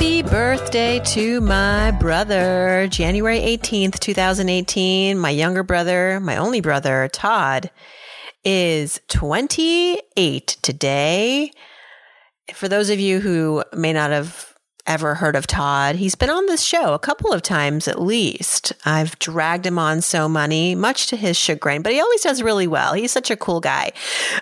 Happy 0.00 0.22
birthday 0.22 0.98
to 1.00 1.42
my 1.42 1.90
brother, 1.90 2.88
January 2.90 3.38
18th, 3.38 3.98
2018. 3.98 5.18
My 5.18 5.28
younger 5.28 5.62
brother, 5.62 6.18
my 6.20 6.38
only 6.38 6.62
brother, 6.62 7.10
Todd, 7.12 7.70
is 8.42 8.98
28 9.08 10.56
today. 10.62 11.52
For 12.54 12.66
those 12.66 12.88
of 12.88 12.98
you 12.98 13.20
who 13.20 13.62
may 13.74 13.92
not 13.92 14.10
have 14.10 14.49
ever 14.90 15.14
heard 15.14 15.36
of 15.36 15.46
Todd. 15.46 15.94
He's 15.94 16.16
been 16.16 16.30
on 16.30 16.46
this 16.46 16.62
show 16.62 16.94
a 16.94 16.98
couple 16.98 17.32
of 17.32 17.42
times 17.42 17.86
at 17.86 18.02
least. 18.02 18.72
I've 18.84 19.16
dragged 19.20 19.64
him 19.64 19.78
on 19.78 20.00
So 20.00 20.28
Money, 20.28 20.74
much 20.74 21.06
to 21.06 21.16
his 21.16 21.36
chagrin, 21.36 21.82
but 21.82 21.92
he 21.92 22.00
always 22.00 22.22
does 22.22 22.42
really 22.42 22.66
well. 22.66 22.94
He's 22.94 23.12
such 23.12 23.30
a 23.30 23.36
cool 23.36 23.60
guy. 23.60 23.92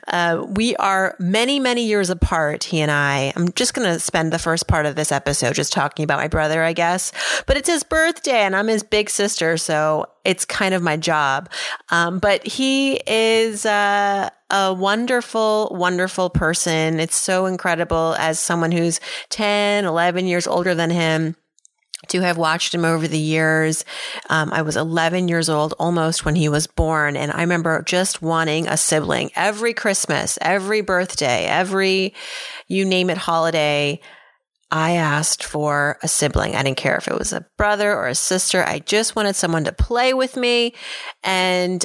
Uh, 0.07 0.47
we 0.49 0.75
are 0.77 1.15
many, 1.19 1.61
many 1.61 1.87
years 1.87 2.09
apart, 2.09 2.65
he 2.65 2.81
and 2.81 2.91
I. 2.91 3.31
I'm 3.37 3.53
just 3.53 3.75
going 3.75 3.93
to 3.93 4.01
spend 4.01 4.33
the 4.33 4.39
first 4.39 4.67
part 4.67 4.87
of 4.87 4.97
this 4.97 5.13
episode 5.13 5.55
just 5.55 5.71
talking 5.71 6.03
about 6.03 6.19
my 6.19 6.29
brother, 6.29 6.63
I 6.63 6.73
guess. 6.73 7.13
But 7.47 7.59
it's 7.59 7.69
his 7.69 7.83
birthday 7.83 8.41
and 8.41 8.57
I'm 8.57 8.69
his 8.69 8.83
big 8.83 9.11
sister, 9.11 9.59
so 9.59 10.07
it's 10.29 10.45
kind 10.45 10.75
of 10.75 10.83
my 10.83 10.99
job. 10.99 11.49
Um, 11.89 12.19
but 12.19 12.47
he 12.47 13.01
is 13.07 13.65
uh, 13.65 14.29
a 14.51 14.75
wonderful, 14.75 15.75
wonderful 15.75 16.29
person. 16.29 17.01
It's 17.01 17.17
so 17.17 17.47
incredible 17.47 18.15
as 18.19 18.39
someone 18.39 18.71
who's 18.71 19.01
10, 19.31 19.87
11 19.87 20.27
years 20.27 20.47
older 20.47 20.75
than 20.75 20.91
him 20.91 21.35
to 22.09 22.21
have 22.21 22.37
watched 22.37 22.75
him 22.75 22.85
over 22.85 23.09
the 23.09 23.19
years. 23.19 23.87
Um, 24.29 24.53
I 24.53 24.61
was 24.61 24.77
11 24.77 25.29
years 25.29 25.49
old 25.49 25.73
almost 25.79 26.27
when 26.27 26.35
he 26.35 26.51
was 26.51 26.67
born. 26.67 27.17
And 27.17 27.33
I 27.33 27.41
remember 27.41 27.83
just 27.83 28.21
wanting 28.21 28.69
a 28.69 28.77
sibling 28.77 29.31
every 29.35 29.73
Christmas, 29.73 30.39
every 30.43 30.83
birthday, 30.83 31.47
every 31.47 32.15
you 32.67 32.85
name 32.85 33.09
it 33.09 33.17
holiday. 33.17 33.99
I 34.71 34.93
asked 34.93 35.43
for 35.43 35.99
a 36.03 36.09
sibling. 36.09 36.55
I 36.55 36.63
didn't 36.63 36.77
care 36.77 36.97
if 36.97 37.09
it 37.09 37.19
was 37.19 37.33
a 37.33 37.47
brother 37.57 37.95
or 37.95 38.07
a 38.07 38.15
sister. 38.15 38.63
I 38.65 38.81
just 38.81 39.17
wanted 39.17 39.35
someone 39.35 39.65
to 39.65 39.73
play 39.73 40.13
with 40.13 40.37
me. 40.37 40.75
And 41.25 41.85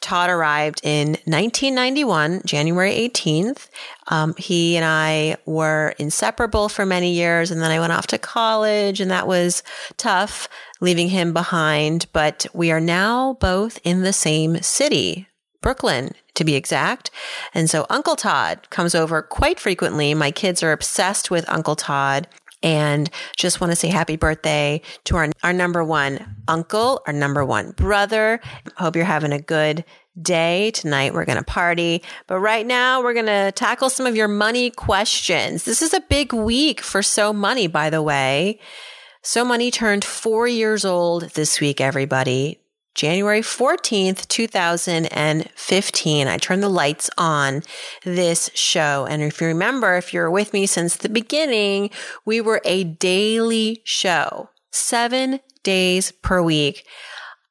Todd 0.00 0.30
arrived 0.30 0.80
in 0.84 1.08
1991, 1.24 2.42
January 2.44 2.92
18th. 2.92 3.68
Um, 4.08 4.34
he 4.38 4.76
and 4.76 4.84
I 4.84 5.36
were 5.46 5.94
inseparable 5.98 6.68
for 6.68 6.86
many 6.86 7.12
years, 7.12 7.50
and 7.50 7.60
then 7.60 7.70
I 7.70 7.80
went 7.80 7.92
off 7.92 8.06
to 8.08 8.18
college, 8.18 9.00
and 9.00 9.10
that 9.10 9.26
was 9.26 9.62
tough 9.96 10.48
leaving 10.80 11.08
him 11.08 11.32
behind. 11.32 12.06
But 12.12 12.46
we 12.54 12.70
are 12.70 12.80
now 12.80 13.34
both 13.40 13.80
in 13.82 14.02
the 14.02 14.12
same 14.12 14.62
city, 14.62 15.26
Brooklyn, 15.60 16.12
to 16.36 16.44
be 16.44 16.54
exact. 16.54 17.10
And 17.52 17.68
so 17.68 17.86
Uncle 17.90 18.16
Todd 18.16 18.70
comes 18.70 18.94
over 18.94 19.22
quite 19.22 19.60
frequently. 19.60 20.14
My 20.14 20.30
kids 20.30 20.62
are 20.62 20.72
obsessed 20.72 21.30
with 21.30 21.48
Uncle 21.48 21.76
Todd 21.76 22.28
and 22.62 23.10
just 23.36 23.60
want 23.60 23.70
to 23.72 23.76
say 23.76 23.88
happy 23.88 24.16
birthday 24.16 24.80
to 25.04 25.16
our, 25.16 25.30
our 25.42 25.52
number 25.52 25.84
one 25.84 26.36
uncle, 26.48 27.02
our 27.06 27.12
number 27.12 27.44
one 27.44 27.72
brother. 27.72 28.40
Hope 28.76 28.96
you're 28.96 29.04
having 29.04 29.32
a 29.32 29.40
good 29.40 29.84
day. 30.20 30.70
Tonight 30.70 31.12
we're 31.12 31.26
going 31.26 31.38
to 31.38 31.44
party. 31.44 32.02
But 32.26 32.40
right 32.40 32.66
now 32.66 33.02
we're 33.02 33.14
going 33.14 33.26
to 33.26 33.52
tackle 33.52 33.90
some 33.90 34.06
of 34.06 34.16
your 34.16 34.28
money 34.28 34.70
questions. 34.70 35.64
This 35.64 35.82
is 35.82 35.92
a 35.92 36.00
big 36.00 36.32
week 36.32 36.80
for 36.80 37.02
So 37.02 37.32
Money, 37.32 37.66
by 37.66 37.90
the 37.90 38.02
way. 38.02 38.58
So 39.22 39.44
Money 39.44 39.70
turned 39.70 40.04
four 40.04 40.48
years 40.48 40.84
old 40.84 41.30
this 41.30 41.60
week, 41.60 41.80
everybody. 41.80 42.60
January 42.96 43.42
14th, 43.42 44.26
2015. 44.26 46.28
I 46.28 46.38
turned 46.38 46.62
the 46.62 46.70
lights 46.70 47.10
on 47.18 47.62
this 48.04 48.50
show. 48.54 49.06
And 49.08 49.22
if 49.22 49.38
you 49.38 49.48
remember, 49.48 49.96
if 49.96 50.14
you're 50.14 50.30
with 50.30 50.54
me 50.54 50.64
since 50.64 50.96
the 50.96 51.10
beginning, 51.10 51.90
we 52.24 52.40
were 52.40 52.62
a 52.64 52.84
daily 52.84 53.82
show, 53.84 54.48
seven 54.70 55.40
days 55.62 56.10
per 56.10 56.40
week. 56.40 56.86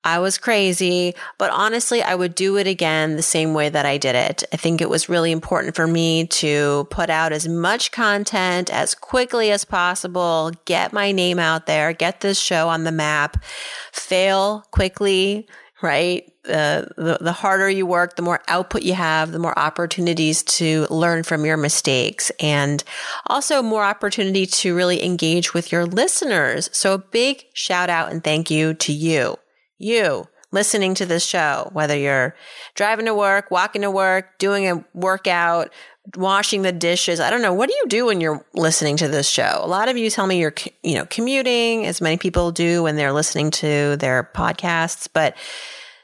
I 0.05 0.19
was 0.19 0.37
crazy, 0.37 1.15
but 1.39 1.49
honestly, 1.49 2.03
I 2.03 2.13
would 2.13 2.35
do 2.35 2.57
it 2.57 2.67
again 2.67 3.15
the 3.15 3.23
same 3.23 3.55
way 3.55 3.69
that 3.69 3.87
I 3.87 3.97
did 3.97 4.15
it. 4.15 4.43
I 4.53 4.55
think 4.55 4.79
it 4.79 4.89
was 4.89 5.09
really 5.09 5.31
important 5.31 5.75
for 5.75 5.87
me 5.87 6.27
to 6.27 6.87
put 6.91 7.09
out 7.09 7.31
as 7.33 7.47
much 7.47 7.91
content 7.91 8.71
as 8.71 8.93
quickly 8.93 9.49
as 9.49 9.65
possible, 9.65 10.51
get 10.65 10.93
my 10.93 11.11
name 11.11 11.39
out 11.39 11.65
there, 11.65 11.91
get 11.91 12.21
this 12.21 12.39
show 12.39 12.69
on 12.69 12.83
the 12.83 12.91
map, 12.91 13.43
fail 13.91 14.63
quickly, 14.69 15.47
right? 15.81 16.31
Uh, 16.47 16.85
the, 16.97 17.17
the 17.21 17.33
harder 17.33 17.67
you 17.67 17.87
work, 17.87 18.15
the 18.15 18.21
more 18.21 18.43
output 18.47 18.83
you 18.83 18.93
have, 18.93 19.31
the 19.31 19.39
more 19.39 19.57
opportunities 19.57 20.43
to 20.43 20.85
learn 20.91 21.23
from 21.23 21.45
your 21.45 21.57
mistakes 21.57 22.31
and 22.39 22.83
also 23.25 23.63
more 23.63 23.83
opportunity 23.83 24.45
to 24.45 24.75
really 24.75 25.03
engage 25.03 25.55
with 25.55 25.71
your 25.71 25.87
listeners. 25.87 26.69
So 26.71 26.93
a 26.93 26.99
big 26.99 27.43
shout 27.53 27.89
out 27.89 28.11
and 28.11 28.23
thank 28.23 28.51
you 28.51 28.75
to 28.75 28.93
you 28.93 29.37
you 29.77 30.27
listening 30.51 30.95
to 30.95 31.05
this 31.05 31.25
show, 31.25 31.69
whether 31.73 31.97
you're 31.97 32.35
driving 32.75 33.05
to 33.05 33.13
work, 33.13 33.51
walking 33.51 33.81
to 33.81 33.91
work, 33.91 34.37
doing 34.39 34.69
a 34.69 34.83
workout, 34.93 35.71
washing 36.15 36.61
the 36.61 36.71
dishes. 36.71 37.19
I 37.19 37.29
don't 37.29 37.41
know. 37.41 37.53
What 37.53 37.69
do 37.69 37.75
you 37.75 37.85
do 37.87 38.05
when 38.05 38.21
you're 38.21 38.45
listening 38.53 38.95
to 38.97 39.07
this 39.07 39.27
show? 39.27 39.59
A 39.61 39.67
lot 39.67 39.89
of 39.89 39.97
you 39.97 40.09
tell 40.09 40.27
me 40.27 40.39
you're, 40.39 40.53
you 40.83 40.95
know, 40.95 41.05
commuting 41.07 41.85
as 41.85 41.99
many 41.99 42.17
people 42.17 42.51
do 42.51 42.83
when 42.83 42.95
they're 42.95 43.11
listening 43.11 43.51
to 43.51 43.97
their 43.97 44.29
podcasts, 44.33 45.07
but 45.11 45.35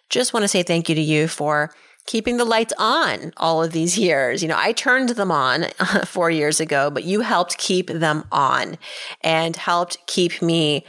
just 0.09 0.33
want 0.33 0.43
to 0.43 0.47
say 0.47 0.63
thank 0.63 0.89
you 0.89 0.95
to 0.95 1.01
you 1.01 1.27
for 1.27 1.71
keeping 2.07 2.37
the 2.37 2.45
lights 2.45 2.73
on 2.77 3.31
all 3.37 3.63
of 3.63 3.71
these 3.71 3.97
years. 3.97 4.41
You 4.41 4.49
know, 4.49 4.57
I 4.57 4.73
turned 4.73 5.09
them 5.09 5.31
on 5.31 5.65
four 6.05 6.29
years 6.29 6.59
ago, 6.59 6.89
but 6.89 7.03
you 7.03 7.21
helped 7.21 7.57
keep 7.57 7.87
them 7.87 8.25
on 8.31 8.77
and 9.21 9.55
helped 9.55 9.97
keep 10.07 10.41
me 10.41 10.85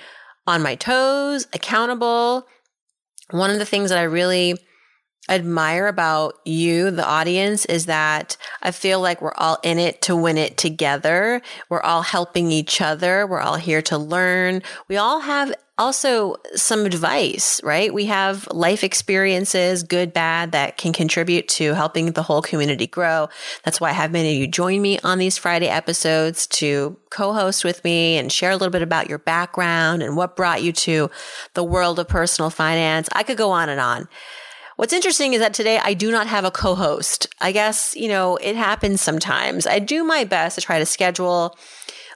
on 0.46 0.62
my 0.62 0.74
toes, 0.74 1.46
accountable, 1.52 2.46
one 3.30 3.50
of 3.50 3.58
the 3.58 3.64
things 3.64 3.90
that 3.90 3.98
I 3.98 4.04
really 4.04 4.56
admire 5.28 5.86
about 5.86 6.34
you, 6.44 6.90
the 6.90 7.06
audience, 7.06 7.64
is 7.66 7.86
that 7.86 8.36
I 8.62 8.72
feel 8.72 9.00
like 9.00 9.22
we're 9.22 9.34
all 9.34 9.58
in 9.62 9.78
it 9.78 10.02
to 10.02 10.16
win 10.16 10.36
it 10.36 10.56
together. 10.56 11.40
We're 11.68 11.80
all 11.80 12.02
helping 12.02 12.50
each 12.50 12.80
other. 12.80 13.26
We're 13.26 13.40
all 13.40 13.56
here 13.56 13.82
to 13.82 13.98
learn. 13.98 14.62
We 14.88 14.96
all 14.96 15.20
have 15.20 15.54
also 15.82 16.36
some 16.54 16.86
advice, 16.86 17.60
right? 17.64 17.92
We 17.92 18.06
have 18.06 18.46
life 18.52 18.84
experiences, 18.84 19.82
good, 19.82 20.12
bad, 20.12 20.52
that 20.52 20.76
can 20.76 20.92
contribute 20.92 21.48
to 21.48 21.74
helping 21.74 22.12
the 22.12 22.22
whole 22.22 22.40
community 22.40 22.86
grow. 22.86 23.28
That's 23.64 23.80
why 23.80 23.90
I 23.90 23.92
have 23.92 24.12
many 24.12 24.34
of 24.34 24.40
you 24.40 24.46
join 24.46 24.80
me 24.80 25.00
on 25.00 25.18
these 25.18 25.36
Friday 25.36 25.68
episodes 25.68 26.46
to 26.48 26.96
co-host 27.10 27.64
with 27.64 27.82
me 27.82 28.16
and 28.16 28.32
share 28.32 28.52
a 28.52 28.56
little 28.56 28.70
bit 28.70 28.82
about 28.82 29.08
your 29.08 29.18
background 29.18 30.02
and 30.02 30.16
what 30.16 30.36
brought 30.36 30.62
you 30.62 30.72
to 30.72 31.10
the 31.54 31.64
world 31.64 31.98
of 31.98 32.08
personal 32.08 32.48
finance. 32.48 33.08
I 33.12 33.24
could 33.24 33.36
go 33.36 33.50
on 33.50 33.68
and 33.68 33.80
on. 33.80 34.08
What's 34.76 34.92
interesting 34.92 35.34
is 35.34 35.40
that 35.40 35.52
today 35.52 35.78
I 35.82 35.94
do 35.94 36.10
not 36.10 36.28
have 36.28 36.44
a 36.44 36.50
co-host. 36.50 37.26
I 37.40 37.52
guess, 37.52 37.94
you 37.94 38.08
know, 38.08 38.36
it 38.36 38.56
happens 38.56 39.00
sometimes. 39.00 39.66
I 39.66 39.78
do 39.80 40.02
my 40.04 40.24
best 40.24 40.54
to 40.54 40.60
try 40.62 40.78
to 40.78 40.86
schedule 40.86 41.56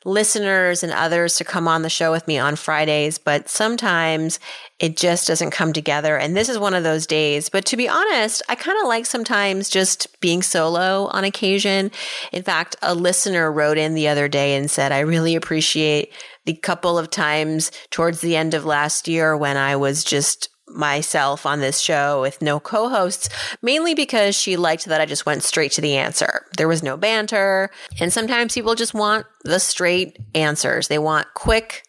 listeners 0.06 0.84
and 0.84 0.92
others 0.92 1.36
to 1.36 1.45
come 1.45 1.66
on 1.66 1.83
the 1.83 1.91
show 1.91 2.13
with 2.13 2.27
me 2.28 2.39
on 2.39 2.54
Fridays, 2.54 3.19
but 3.19 3.48
sometimes 3.48 4.39
it 4.78 4.97
just 4.97 5.27
doesn't 5.27 5.51
come 5.51 5.72
together. 5.72 6.16
And 6.16 6.36
this 6.36 6.48
is 6.48 6.59
one 6.59 6.75
of 6.75 6.84
those 6.84 7.07
days. 7.07 7.48
But 7.48 7.65
to 7.66 7.77
be 7.77 7.89
honest, 7.89 8.41
I 8.48 8.54
kind 8.54 8.78
of 8.81 8.86
like 8.86 9.04
sometimes 9.04 9.69
just 9.69 10.21
being 10.21 10.42
solo 10.42 11.07
on 11.07 11.25
occasion. 11.25 11.91
In 12.33 12.45
fact, 12.45 12.77
a 12.83 12.95
listener 12.95 13.51
wrote 13.51 13.78
in 13.78 13.95
the 13.95 14.07
other 14.09 14.28
day 14.28 14.54
and 14.54 14.71
said, 14.71 14.92
I 14.92 15.01
really 15.01 15.34
appreciate 15.34 16.13
the 16.45 16.54
couple 16.54 16.98
of 16.98 17.10
times 17.10 17.72
towards 17.91 18.21
the 18.21 18.36
end 18.36 18.54
of 18.54 18.65
last 18.65 19.09
year 19.09 19.36
when 19.36 19.57
I 19.57 19.75
was 19.75 20.04
just 20.04 20.48
myself 20.68 21.47
on 21.47 21.60
this 21.60 21.80
show 21.80 22.21
with 22.21 22.42
no 22.42 22.59
co-hosts, 22.60 23.28
mainly 23.63 23.95
because 23.95 24.34
she 24.34 24.57
liked 24.57 24.86
that 24.86 25.01
I 25.01 25.07
just 25.07 25.27
went 25.27 25.42
straight 25.42 25.72
to 25.72 25.80
the 25.80 25.97
answer. 25.97 26.45
There 26.57 26.68
was 26.68 26.83
no 26.83 26.97
banter. 26.97 27.71
And 28.01 28.13
sometimes 28.13 28.54
people 28.54 28.74
just 28.74 28.95
want 28.95 29.27
the 29.45 29.60
straight 29.60 30.18
answers. 30.34 30.89
They 30.89 30.98
want 30.98 31.28
quick, 31.34 31.84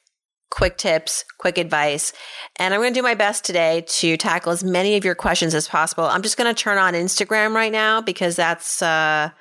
quick 0.52 0.78
tips, 0.78 1.26
quick 1.40 1.58
advice. 1.58 2.14
And 2.58 2.74
I'm 2.74 2.80
going 2.80 2.94
to 2.94 3.00
do 3.00 3.04
my 3.04 3.16
best 3.16 3.44
today 3.44 3.84
to 3.88 4.16
tackle 4.18 4.52
as 4.52 4.64
many 4.64 4.96
of 4.96 5.04
your 5.04 5.16
questions 5.16 5.54
as 5.56 5.68
possible. 5.68 6.06
I'm 6.06 6.22
just 6.22 6.38
going 6.38 6.54
to 6.54 6.60
turn 6.60 6.78
on 6.78 6.94
Instagram 6.94 7.54
right 7.54 7.72
now 7.72 8.02
because 8.02 8.36
that's, 8.36 8.82
uh, 8.82 9.32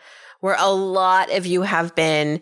where 0.40 0.56
a 0.58 0.70
lot 0.70 1.32
of 1.32 1.46
you 1.46 1.62
have 1.62 1.94
been 1.94 2.40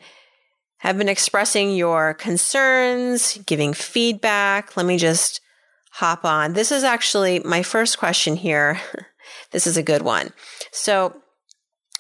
have 0.79 0.99
been 0.99 1.09
expressing 1.09 1.75
your 1.75 2.13
concerns, 2.13 3.39
giving 3.47 3.73
feedback. 3.73 4.77
Let 4.77 4.85
me 4.85 4.99
just 4.99 5.41
hop 5.95 6.25
on. 6.25 6.55
This 6.55 6.73
is 6.73 6.83
actually 6.83 7.39
my 7.41 7.63
first 7.63 7.99
question 7.99 8.35
here. 8.35 8.81
this 9.53 9.67
is 9.67 9.77
a 9.77 9.83
good 9.83 10.03
one. 10.03 10.33
So, 10.73 11.21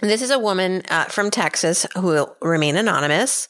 this 0.00 0.20
is 0.20 0.30
a 0.30 0.38
woman 0.38 0.82
uh, 0.90 1.04
from 1.04 1.30
Texas 1.30 1.86
who 1.94 2.02
will 2.02 2.36
remain 2.42 2.76
anonymous, 2.76 3.48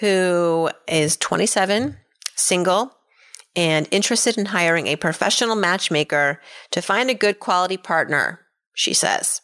who 0.00 0.70
is 0.86 1.16
27, 1.16 1.96
single, 2.36 2.92
and 3.56 3.88
interested 3.90 4.36
in 4.36 4.46
hiring 4.46 4.86
a 4.86 4.96
professional 4.96 5.56
matchmaker 5.56 6.40
to 6.70 6.82
find 6.82 7.08
a 7.08 7.14
good 7.14 7.40
quality 7.40 7.78
partner, 7.78 8.40
she 8.74 8.92
says. 8.92 9.40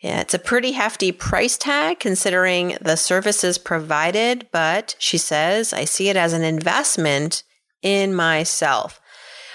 Yeah, 0.00 0.20
it's 0.20 0.34
a 0.34 0.38
pretty 0.40 0.72
hefty 0.72 1.12
price 1.12 1.56
tag 1.56 2.00
considering 2.00 2.76
the 2.80 2.96
services 2.96 3.56
provided, 3.56 4.48
but 4.52 4.96
she 4.98 5.18
says, 5.18 5.72
I 5.72 5.84
see 5.84 6.08
it 6.08 6.16
as 6.16 6.32
an 6.32 6.42
investment 6.42 7.44
in 7.82 8.14
myself. 8.14 9.00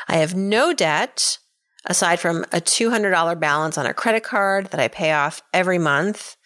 I 0.07 0.17
have 0.17 0.35
no 0.35 0.73
debt 0.73 1.37
aside 1.85 2.19
from 2.19 2.43
a 2.51 2.61
$200 2.61 3.39
balance 3.39 3.77
on 3.77 3.85
a 3.85 3.93
credit 3.93 4.23
card 4.23 4.67
that 4.67 4.79
I 4.79 4.87
pay 4.87 5.11
off 5.11 5.41
every 5.53 5.77
month. 5.77 6.37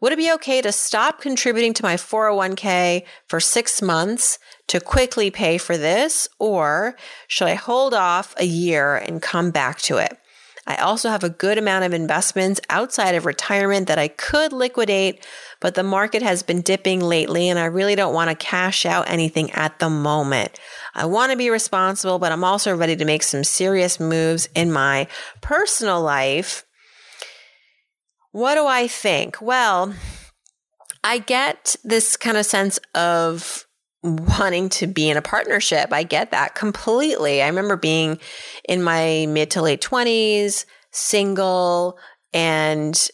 Would 0.00 0.12
it 0.12 0.16
be 0.16 0.32
okay 0.32 0.62
to 0.62 0.72
stop 0.72 1.20
contributing 1.20 1.74
to 1.74 1.82
my 1.82 1.94
401k 1.94 3.04
for 3.28 3.38
six 3.38 3.82
months 3.82 4.38
to 4.68 4.80
quickly 4.80 5.30
pay 5.30 5.58
for 5.58 5.76
this? 5.76 6.26
Or 6.38 6.96
should 7.28 7.48
I 7.48 7.54
hold 7.54 7.92
off 7.92 8.34
a 8.38 8.46
year 8.46 8.96
and 8.96 9.20
come 9.20 9.50
back 9.50 9.78
to 9.82 9.98
it? 9.98 10.16
I 10.66 10.76
also 10.76 11.08
have 11.08 11.24
a 11.24 11.30
good 11.30 11.58
amount 11.58 11.84
of 11.84 11.94
investments 11.94 12.60
outside 12.68 13.14
of 13.14 13.26
retirement 13.26 13.88
that 13.88 13.98
I 13.98 14.08
could 14.08 14.52
liquidate, 14.52 15.26
but 15.60 15.74
the 15.74 15.82
market 15.82 16.22
has 16.22 16.42
been 16.42 16.60
dipping 16.60 17.00
lately 17.00 17.48
and 17.48 17.58
I 17.58 17.64
really 17.64 17.94
don't 17.94 18.14
want 18.14 18.30
to 18.30 18.36
cash 18.36 18.84
out 18.84 19.08
anything 19.08 19.50
at 19.52 19.78
the 19.78 19.90
moment. 19.90 20.60
I 20.94 21.06
want 21.06 21.32
to 21.32 21.38
be 21.38 21.50
responsible, 21.50 22.18
but 22.18 22.32
I'm 22.32 22.44
also 22.44 22.76
ready 22.76 22.96
to 22.96 23.04
make 23.04 23.22
some 23.22 23.44
serious 23.44 23.98
moves 23.98 24.48
in 24.54 24.70
my 24.70 25.08
personal 25.40 26.02
life. 26.02 26.64
What 28.32 28.54
do 28.54 28.66
I 28.66 28.86
think? 28.86 29.40
Well, 29.40 29.94
I 31.02 31.18
get 31.18 31.76
this 31.82 32.16
kind 32.16 32.36
of 32.36 32.46
sense 32.46 32.78
of 32.94 33.66
wanting 34.02 34.68
to 34.70 34.86
be 34.86 35.10
in 35.10 35.16
a 35.16 35.22
partnership. 35.22 35.92
I 35.92 36.02
get 36.02 36.30
that 36.30 36.54
completely. 36.54 37.42
I 37.42 37.46
remember 37.48 37.76
being 37.76 38.18
in 38.68 38.82
my 38.82 39.26
mid 39.28 39.50
to 39.52 39.62
late 39.62 39.82
20s, 39.82 40.64
single, 40.90 41.98
and 42.32 43.10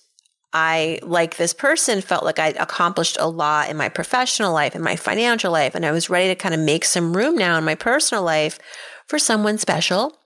I, 0.52 1.00
like 1.02 1.36
this 1.36 1.52
person, 1.52 2.00
felt 2.00 2.24
like 2.24 2.38
I 2.38 2.48
accomplished 2.48 3.16
a 3.20 3.28
lot 3.28 3.68
in 3.68 3.76
my 3.76 3.88
professional 3.88 4.52
life, 4.52 4.74
and 4.74 4.82
my 4.82 4.96
financial 4.96 5.52
life, 5.52 5.74
and 5.74 5.84
I 5.84 5.90
was 5.90 6.08
ready 6.08 6.28
to 6.28 6.34
kind 6.34 6.54
of 6.54 6.60
make 6.60 6.84
some 6.84 7.16
room 7.16 7.36
now 7.36 7.58
in 7.58 7.64
my 7.64 7.74
personal 7.74 8.22
life 8.24 8.58
for 9.06 9.18
someone 9.18 9.58
special. 9.58 10.16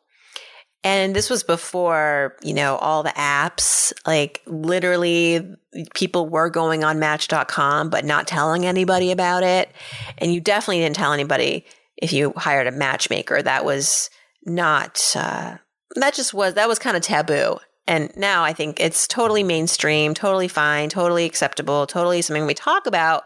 And 0.82 1.15
this 1.15 1.29
was 1.29 1.43
before, 1.43 2.37
you 2.43 2.55
know, 2.55 2.77
all 2.77 3.03
the 3.03 3.11
apps, 3.11 3.93
like 4.06 4.43
literally 4.47 5.56
people 5.94 6.29
were 6.29 6.49
going 6.49 6.85
on 6.85 6.99
match.com, 6.99 7.91
but 7.91 8.05
not 8.05 8.27
telling 8.27 8.65
anybody 8.65 9.12
about 9.12 9.43
it. 9.43 9.71
And 10.19 10.32
you 10.32 10.41
definitely 10.41 10.81
didn't 10.81 10.97
tell 10.97 11.12
anybody 11.12 11.67
if 11.99 12.12
you 12.12 12.32
hired 12.35 12.67
a 12.67 12.73
matchmaker. 12.73 13.43
That 13.43 13.65
was 13.65 14.09
not, 14.47 15.15
uh, 15.15 15.59
that 15.97 16.15
just 16.15 16.32
was, 16.32 16.55
that 16.55 16.69
was 16.69 16.79
kind 16.79 16.97
of 16.97 17.03
taboo. 17.03 17.59
And 17.87 18.11
now 18.17 18.43
I 18.43 18.55
think 18.55 18.81
it's 18.81 19.06
totally 19.06 19.43
mainstream, 19.43 20.15
totally 20.15 20.49
fine, 20.49 20.88
totally 20.88 21.27
acceptable, 21.27 21.87
totally 21.87 22.23
something 22.23 22.47
we 22.47 22.55
talk 22.55 22.87
about 22.87 23.25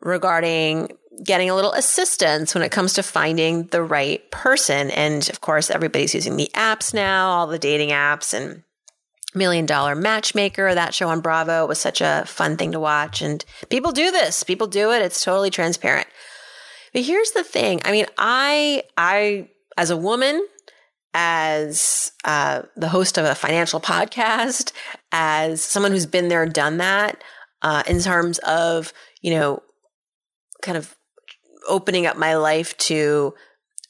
regarding 0.00 0.96
getting 1.24 1.50
a 1.50 1.54
little 1.54 1.72
assistance 1.72 2.54
when 2.54 2.62
it 2.62 2.72
comes 2.72 2.94
to 2.94 3.02
finding 3.02 3.64
the 3.66 3.82
right 3.82 4.30
person. 4.30 4.90
And 4.90 5.28
of 5.28 5.40
course, 5.40 5.70
everybody's 5.70 6.14
using 6.14 6.36
the 6.36 6.50
apps 6.54 6.94
now, 6.94 7.28
all 7.30 7.46
the 7.46 7.58
dating 7.58 7.90
apps 7.90 8.32
and 8.32 8.62
Million 9.34 9.66
Dollar 9.66 9.94
Matchmaker. 9.94 10.74
That 10.74 10.94
show 10.94 11.08
on 11.08 11.20
Bravo 11.20 11.66
was 11.66 11.78
such 11.78 12.00
a 12.00 12.24
fun 12.26 12.56
thing 12.56 12.72
to 12.72 12.80
watch. 12.80 13.22
And 13.22 13.44
people 13.68 13.92
do 13.92 14.10
this. 14.10 14.42
People 14.42 14.66
do 14.66 14.92
it. 14.92 15.02
It's 15.02 15.22
totally 15.22 15.50
transparent. 15.50 16.08
But 16.92 17.02
here's 17.02 17.32
the 17.32 17.44
thing. 17.44 17.80
I 17.84 17.92
mean, 17.92 18.06
I, 18.18 18.84
I, 18.96 19.48
as 19.76 19.90
a 19.90 19.96
woman, 19.96 20.44
as 21.14 22.12
uh, 22.24 22.62
the 22.76 22.88
host 22.88 23.18
of 23.18 23.24
a 23.24 23.34
financial 23.34 23.80
podcast, 23.80 24.72
as 25.12 25.62
someone 25.62 25.92
who's 25.92 26.06
been 26.06 26.28
there, 26.28 26.46
done 26.46 26.78
that, 26.78 27.22
uh, 27.62 27.82
in 27.86 28.00
terms 28.00 28.38
of, 28.38 28.92
you 29.20 29.32
know, 29.32 29.62
kind 30.62 30.76
of 30.76 30.96
opening 31.68 32.06
up 32.06 32.16
my 32.16 32.36
life 32.36 32.76
to 32.78 33.34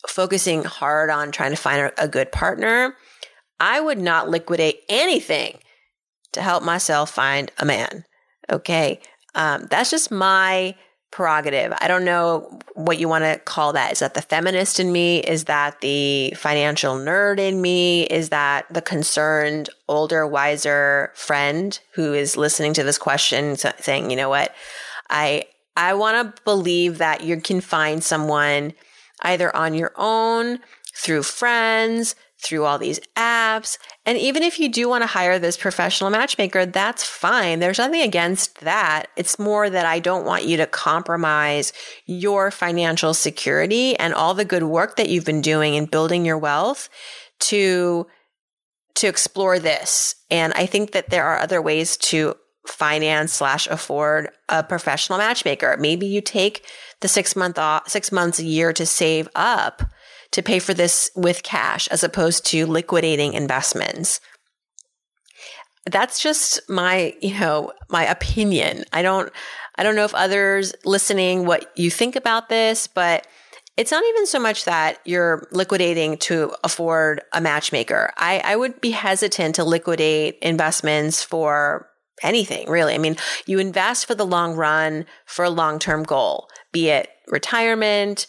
focusing 0.08 0.64
hard 0.64 1.10
on 1.10 1.30
trying 1.30 1.50
to 1.50 1.56
find 1.56 1.92
a, 1.98 2.08
good 2.08 2.32
partner, 2.32 2.96
I 3.58 3.80
would 3.80 3.98
not 3.98 4.28
liquidate 4.28 4.80
anything 4.88 5.58
to 6.32 6.42
help 6.42 6.62
myself 6.62 7.10
find 7.10 7.52
a 7.58 7.64
man. 7.64 8.04
Okay. 8.50 9.00
Um, 9.34 9.66
that's 9.70 9.90
just 9.90 10.10
my 10.10 10.74
prerogative. 11.10 11.72
I 11.80 11.88
don't 11.88 12.04
know 12.04 12.60
what 12.74 12.98
you 12.98 13.08
want 13.08 13.24
to 13.24 13.38
call 13.38 13.72
that. 13.72 13.92
Is 13.92 13.98
that 13.98 14.14
the 14.14 14.22
feminist 14.22 14.78
in 14.78 14.92
me? 14.92 15.18
Is 15.18 15.44
that 15.44 15.80
the 15.80 16.32
financial 16.36 16.94
nerd 16.94 17.38
in 17.38 17.60
me? 17.60 18.04
Is 18.04 18.28
that 18.28 18.72
the 18.72 18.82
concerned, 18.82 19.70
older, 19.88 20.26
wiser 20.26 21.10
friend 21.14 21.78
who 21.94 22.14
is 22.14 22.36
listening 22.36 22.74
to 22.74 22.84
this 22.84 22.98
question 22.98 23.56
saying, 23.56 24.10
you 24.10 24.16
know 24.16 24.28
what? 24.28 24.54
I, 25.08 25.44
I 25.80 25.94
want 25.94 26.36
to 26.36 26.42
believe 26.42 26.98
that 26.98 27.24
you 27.24 27.40
can 27.40 27.62
find 27.62 28.04
someone 28.04 28.74
either 29.22 29.54
on 29.56 29.72
your 29.72 29.92
own, 29.96 30.58
through 30.94 31.22
friends, 31.22 32.14
through 32.42 32.64
all 32.64 32.78
these 32.78 33.00
apps. 33.16 33.78
And 34.04 34.18
even 34.18 34.42
if 34.42 34.58
you 34.60 34.68
do 34.68 34.90
want 34.90 35.02
to 35.02 35.06
hire 35.06 35.38
this 35.38 35.56
professional 35.56 36.10
matchmaker, 36.10 36.66
that's 36.66 37.04
fine. 37.04 37.60
There's 37.60 37.78
nothing 37.78 38.02
against 38.02 38.60
that. 38.60 39.06
It's 39.16 39.38
more 39.38 39.70
that 39.70 39.86
I 39.86 40.00
don't 40.00 40.26
want 40.26 40.44
you 40.44 40.58
to 40.58 40.66
compromise 40.66 41.72
your 42.04 42.50
financial 42.50 43.14
security 43.14 43.98
and 43.98 44.12
all 44.12 44.34
the 44.34 44.44
good 44.44 44.64
work 44.64 44.96
that 44.96 45.08
you've 45.08 45.24
been 45.24 45.42
doing 45.42 45.74
in 45.74 45.86
building 45.86 46.26
your 46.26 46.38
wealth 46.38 46.90
to 47.40 48.06
to 48.96 49.06
explore 49.06 49.58
this. 49.58 50.14
And 50.30 50.52
I 50.54 50.66
think 50.66 50.92
that 50.92 51.08
there 51.08 51.24
are 51.24 51.38
other 51.38 51.62
ways 51.62 51.96
to 51.98 52.34
finance 52.66 53.32
slash 53.32 53.66
afford 53.68 54.30
a 54.48 54.62
professional 54.62 55.18
matchmaker. 55.18 55.76
Maybe 55.78 56.06
you 56.06 56.20
take 56.20 56.66
the 57.00 57.08
six 57.08 57.34
month 57.34 57.58
off, 57.58 57.88
six 57.88 58.12
months 58.12 58.38
a 58.38 58.44
year 58.44 58.72
to 58.72 58.86
save 58.86 59.28
up 59.34 59.82
to 60.32 60.42
pay 60.42 60.58
for 60.58 60.74
this 60.74 61.10
with 61.16 61.42
cash 61.42 61.88
as 61.88 62.04
opposed 62.04 62.46
to 62.46 62.66
liquidating 62.66 63.32
investments. 63.32 64.20
That's 65.90 66.22
just 66.22 66.60
my, 66.68 67.14
you 67.20 67.38
know, 67.38 67.72
my 67.88 68.04
opinion. 68.04 68.84
I 68.92 69.02
don't, 69.02 69.32
I 69.76 69.82
don't 69.82 69.96
know 69.96 70.04
if 70.04 70.14
others 70.14 70.74
listening 70.84 71.46
what 71.46 71.76
you 71.76 71.90
think 71.90 72.14
about 72.14 72.48
this, 72.48 72.86
but 72.86 73.26
it's 73.76 73.90
not 73.90 74.04
even 74.04 74.26
so 74.26 74.38
much 74.38 74.66
that 74.66 74.98
you're 75.06 75.48
liquidating 75.52 76.18
to 76.18 76.54
afford 76.62 77.22
a 77.32 77.40
matchmaker. 77.40 78.12
I, 78.18 78.42
I 78.44 78.56
would 78.56 78.80
be 78.80 78.90
hesitant 78.90 79.54
to 79.54 79.64
liquidate 79.64 80.38
investments 80.42 81.22
for 81.22 81.89
anything 82.22 82.68
really. 82.68 82.94
I 82.94 82.98
mean, 82.98 83.16
you 83.46 83.58
invest 83.58 84.06
for 84.06 84.14
the 84.14 84.26
long 84.26 84.54
run 84.54 85.06
for 85.26 85.44
a 85.44 85.50
long 85.50 85.78
term 85.78 86.02
goal, 86.02 86.48
be 86.72 86.88
it 86.88 87.08
retirement, 87.28 88.26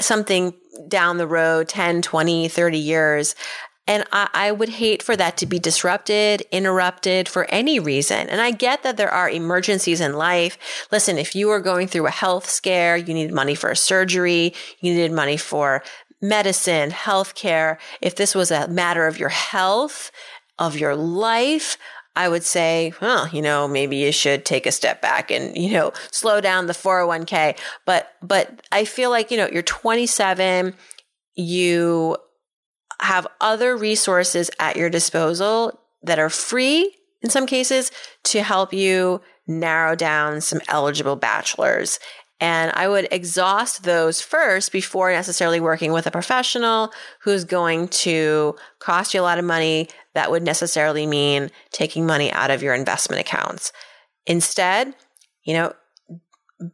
something 0.00 0.54
down 0.88 1.16
the 1.16 1.26
road 1.26 1.68
10, 1.68 2.02
20, 2.02 2.48
30 2.48 2.78
years. 2.78 3.34
And 3.88 4.04
I, 4.10 4.28
I, 4.34 4.52
would 4.52 4.68
hate 4.68 5.00
for 5.00 5.14
that 5.16 5.36
to 5.36 5.46
be 5.46 5.60
disrupted, 5.60 6.42
interrupted 6.50 7.28
for 7.28 7.44
any 7.50 7.78
reason. 7.78 8.28
And 8.28 8.40
I 8.40 8.50
get 8.50 8.82
that 8.82 8.96
there 8.96 9.12
are 9.12 9.30
emergencies 9.30 10.00
in 10.00 10.14
life. 10.14 10.58
Listen, 10.90 11.18
if 11.18 11.36
you 11.36 11.50
are 11.50 11.60
going 11.60 11.86
through 11.86 12.06
a 12.06 12.10
health 12.10 12.50
scare, 12.50 12.96
you 12.96 13.14
need 13.14 13.32
money 13.32 13.54
for 13.54 13.70
a 13.70 13.76
surgery, 13.76 14.54
you 14.80 14.92
needed 14.92 15.12
money 15.12 15.36
for 15.36 15.84
medicine, 16.20 16.90
healthcare. 16.90 17.78
If 18.00 18.16
this 18.16 18.34
was 18.34 18.50
a 18.50 18.66
matter 18.66 19.06
of 19.06 19.20
your 19.20 19.28
health, 19.28 20.10
of 20.58 20.76
your 20.76 20.96
life, 20.96 21.76
I 22.16 22.30
would 22.30 22.42
say, 22.42 22.94
well, 23.00 23.28
you 23.28 23.42
know, 23.42 23.68
maybe 23.68 23.96
you 23.96 24.10
should 24.10 24.46
take 24.46 24.66
a 24.66 24.72
step 24.72 25.02
back 25.02 25.30
and, 25.30 25.56
you 25.56 25.72
know, 25.72 25.92
slow 26.10 26.40
down 26.40 26.66
the 26.66 26.72
401k. 26.72 27.58
But, 27.84 28.10
but 28.22 28.62
I 28.72 28.86
feel 28.86 29.10
like, 29.10 29.30
you 29.30 29.36
know, 29.36 29.48
you're 29.52 29.62
27, 29.62 30.74
you 31.34 32.16
have 33.02 33.26
other 33.40 33.76
resources 33.76 34.50
at 34.58 34.76
your 34.76 34.88
disposal 34.88 35.78
that 36.02 36.18
are 36.18 36.30
free 36.30 36.96
in 37.20 37.28
some 37.28 37.46
cases 37.46 37.90
to 38.24 38.42
help 38.42 38.72
you 38.72 39.20
narrow 39.46 39.94
down 39.94 40.40
some 40.40 40.60
eligible 40.68 41.16
bachelors. 41.16 41.98
And 42.38 42.70
I 42.74 42.86
would 42.86 43.08
exhaust 43.10 43.84
those 43.84 44.20
first 44.20 44.70
before 44.70 45.10
necessarily 45.10 45.58
working 45.58 45.92
with 45.92 46.06
a 46.06 46.10
professional 46.10 46.92
who's 47.22 47.44
going 47.44 47.88
to 47.88 48.56
cost 48.78 49.14
you 49.14 49.20
a 49.20 49.22
lot 49.22 49.38
of 49.38 49.44
money. 49.44 49.88
That 50.14 50.30
would 50.30 50.42
necessarily 50.42 51.06
mean 51.06 51.50
taking 51.72 52.04
money 52.04 52.30
out 52.30 52.50
of 52.50 52.62
your 52.62 52.74
investment 52.74 53.20
accounts. 53.20 53.72
Instead, 54.26 54.94
you 55.44 55.54
know, 55.54 55.72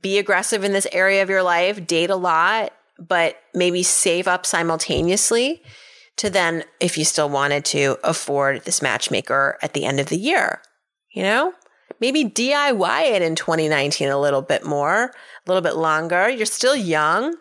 be 0.01 0.19
aggressive 0.19 0.65
in 0.65 0.73
this 0.73 0.87
area 0.93 1.23
of 1.23 1.31
your 1.31 1.43
life, 1.43 1.87
date 1.87 2.11
a 2.11 2.17
lot, 2.17 2.73
but 2.99 3.37
maybe 3.55 3.83
save 3.83 4.27
up 4.27 4.47
simultaneously 4.47 5.63
to 6.17 6.31
then, 6.31 6.65
if 6.81 6.99
you 6.99 7.05
still 7.05 7.29
wanted 7.29 7.65
to, 7.67 7.99
afford 8.05 8.65
this 8.65 8.83
matchmaker 8.83 9.59
at 9.63 9.75
the 9.75 9.85
end 9.85 9.99
of 9.99 10.07
the 10.07 10.19
year. 10.19 10.61
You 11.11 11.23
know, 11.23 11.53
maybe 12.01 12.25
DIY 12.25 13.11
it 13.11 13.23
in 13.23 13.35
2019 13.35 14.09
a 14.09 14.21
little 14.21 14.43
bit 14.43 14.65
more, 14.65 15.13
a 15.47 15.51
little 15.51 15.63
bit 15.63 15.77
longer. 15.77 16.29
You're 16.29 16.47
still 16.47 16.77
young, 16.77 17.37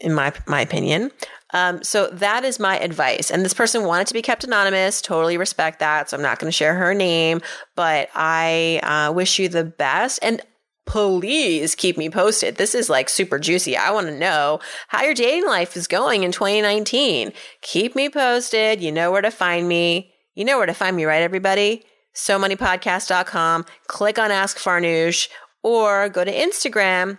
in 0.00 0.14
my 0.14 0.32
my 0.46 0.60
opinion. 0.60 1.10
Um, 1.54 1.84
so 1.84 2.08
that 2.08 2.44
is 2.44 2.58
my 2.58 2.78
advice. 2.80 3.30
And 3.30 3.44
this 3.44 3.54
person 3.54 3.84
wanted 3.84 4.08
to 4.08 4.14
be 4.14 4.22
kept 4.22 4.42
anonymous. 4.42 5.00
Totally 5.00 5.36
respect 5.36 5.78
that. 5.78 6.10
So 6.10 6.16
I'm 6.16 6.22
not 6.22 6.40
going 6.40 6.48
to 6.48 6.56
share 6.56 6.74
her 6.74 6.92
name, 6.94 7.40
but 7.76 8.08
I 8.12 8.80
uh, 8.82 9.12
wish 9.12 9.38
you 9.38 9.48
the 9.48 9.62
best. 9.62 10.18
And 10.20 10.40
please 10.84 11.76
keep 11.76 11.96
me 11.96 12.10
posted. 12.10 12.56
This 12.56 12.74
is 12.74 12.90
like 12.90 13.08
super 13.08 13.38
juicy. 13.38 13.76
I 13.76 13.92
want 13.92 14.08
to 14.08 14.18
know 14.18 14.58
how 14.88 15.02
your 15.02 15.14
dating 15.14 15.46
life 15.46 15.76
is 15.76 15.86
going 15.86 16.24
in 16.24 16.32
2019. 16.32 17.32
Keep 17.62 17.94
me 17.94 18.08
posted. 18.08 18.80
You 18.80 18.90
know 18.90 19.12
where 19.12 19.22
to 19.22 19.30
find 19.30 19.68
me. 19.68 20.12
You 20.34 20.44
know 20.44 20.58
where 20.58 20.66
to 20.66 20.74
find 20.74 20.96
me, 20.96 21.04
right, 21.04 21.22
everybody? 21.22 21.84
So 22.14 22.38
moneypodcast.com. 22.38 23.64
Click 23.86 24.18
on 24.18 24.30
Ask 24.32 24.58
Farnoosh 24.58 25.28
or 25.64 26.08
go 26.08 26.22
to 26.22 26.32
Instagram 26.32 27.18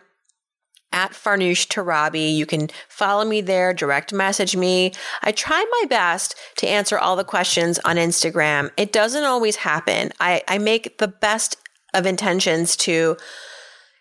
at 0.93 1.11
Farnoosh 1.11 1.67
Torabi. 1.67 2.33
You 2.33 2.45
can 2.45 2.69
follow 2.87 3.25
me 3.25 3.41
there, 3.41 3.73
direct 3.73 4.13
message 4.13 4.55
me. 4.55 4.93
I 5.21 5.33
try 5.33 5.65
my 5.81 5.87
best 5.89 6.35
to 6.57 6.67
answer 6.67 6.97
all 6.97 7.17
the 7.17 7.25
questions 7.25 7.79
on 7.79 7.97
Instagram. 7.97 8.71
It 8.77 8.93
doesn't 8.93 9.25
always 9.25 9.57
happen. 9.57 10.11
I, 10.21 10.41
I 10.47 10.59
make 10.59 10.99
the 10.99 11.09
best 11.09 11.57
of 11.93 12.05
intentions 12.05 12.77
to 12.77 13.17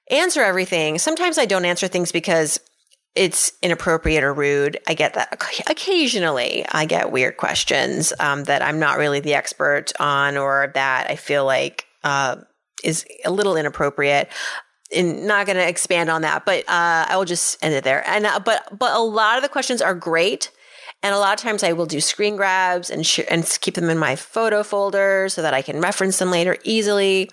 answer 0.08 0.42
everything. 0.42 0.98
Sometimes 0.98 1.38
I 1.38 1.46
don't 1.46 1.64
answer 1.64 1.88
things 1.88 2.12
because 2.12 2.60
it's 3.16 3.52
inappropriate 3.62 4.22
or 4.22 4.34
rude. 4.34 4.78
I 4.86 4.94
get 4.94 5.14
that 5.14 5.32
occasionally. 5.68 6.66
I 6.70 6.84
get 6.84 7.12
weird 7.12 7.36
questions 7.36 8.12
um, 8.20 8.44
that 8.44 8.60
I'm 8.60 8.78
not 8.78 8.98
really 8.98 9.20
the 9.20 9.34
expert 9.34 9.92
on, 10.00 10.36
or 10.36 10.72
that 10.74 11.08
I 11.08 11.16
feel 11.16 11.44
like 11.44 11.86
uh, 12.02 12.36
is 12.82 13.04
a 13.24 13.30
little 13.30 13.56
inappropriate. 13.56 14.28
And 14.94 15.26
not 15.26 15.46
going 15.46 15.56
to 15.56 15.66
expand 15.66 16.08
on 16.08 16.22
that, 16.22 16.44
but 16.44 16.60
uh, 16.68 17.06
I 17.08 17.16
will 17.16 17.24
just 17.24 17.62
end 17.64 17.74
it 17.74 17.84
there. 17.84 18.06
And 18.08 18.26
uh, 18.26 18.38
but 18.38 18.78
but 18.78 18.94
a 18.94 19.00
lot 19.00 19.36
of 19.36 19.42
the 19.42 19.48
questions 19.48 19.82
are 19.82 19.94
great. 19.94 20.50
And 21.02 21.14
a 21.14 21.18
lot 21.18 21.34
of 21.34 21.42
times 21.42 21.62
I 21.62 21.72
will 21.72 21.86
do 21.86 22.00
screen 22.00 22.36
grabs 22.36 22.90
and 22.90 23.04
sh- 23.04 23.20
and 23.28 23.44
keep 23.60 23.74
them 23.74 23.90
in 23.90 23.98
my 23.98 24.14
photo 24.16 24.62
folder 24.62 25.28
so 25.28 25.42
that 25.42 25.52
I 25.52 25.62
can 25.62 25.80
reference 25.80 26.18
them 26.18 26.30
later 26.30 26.56
easily. 26.64 27.30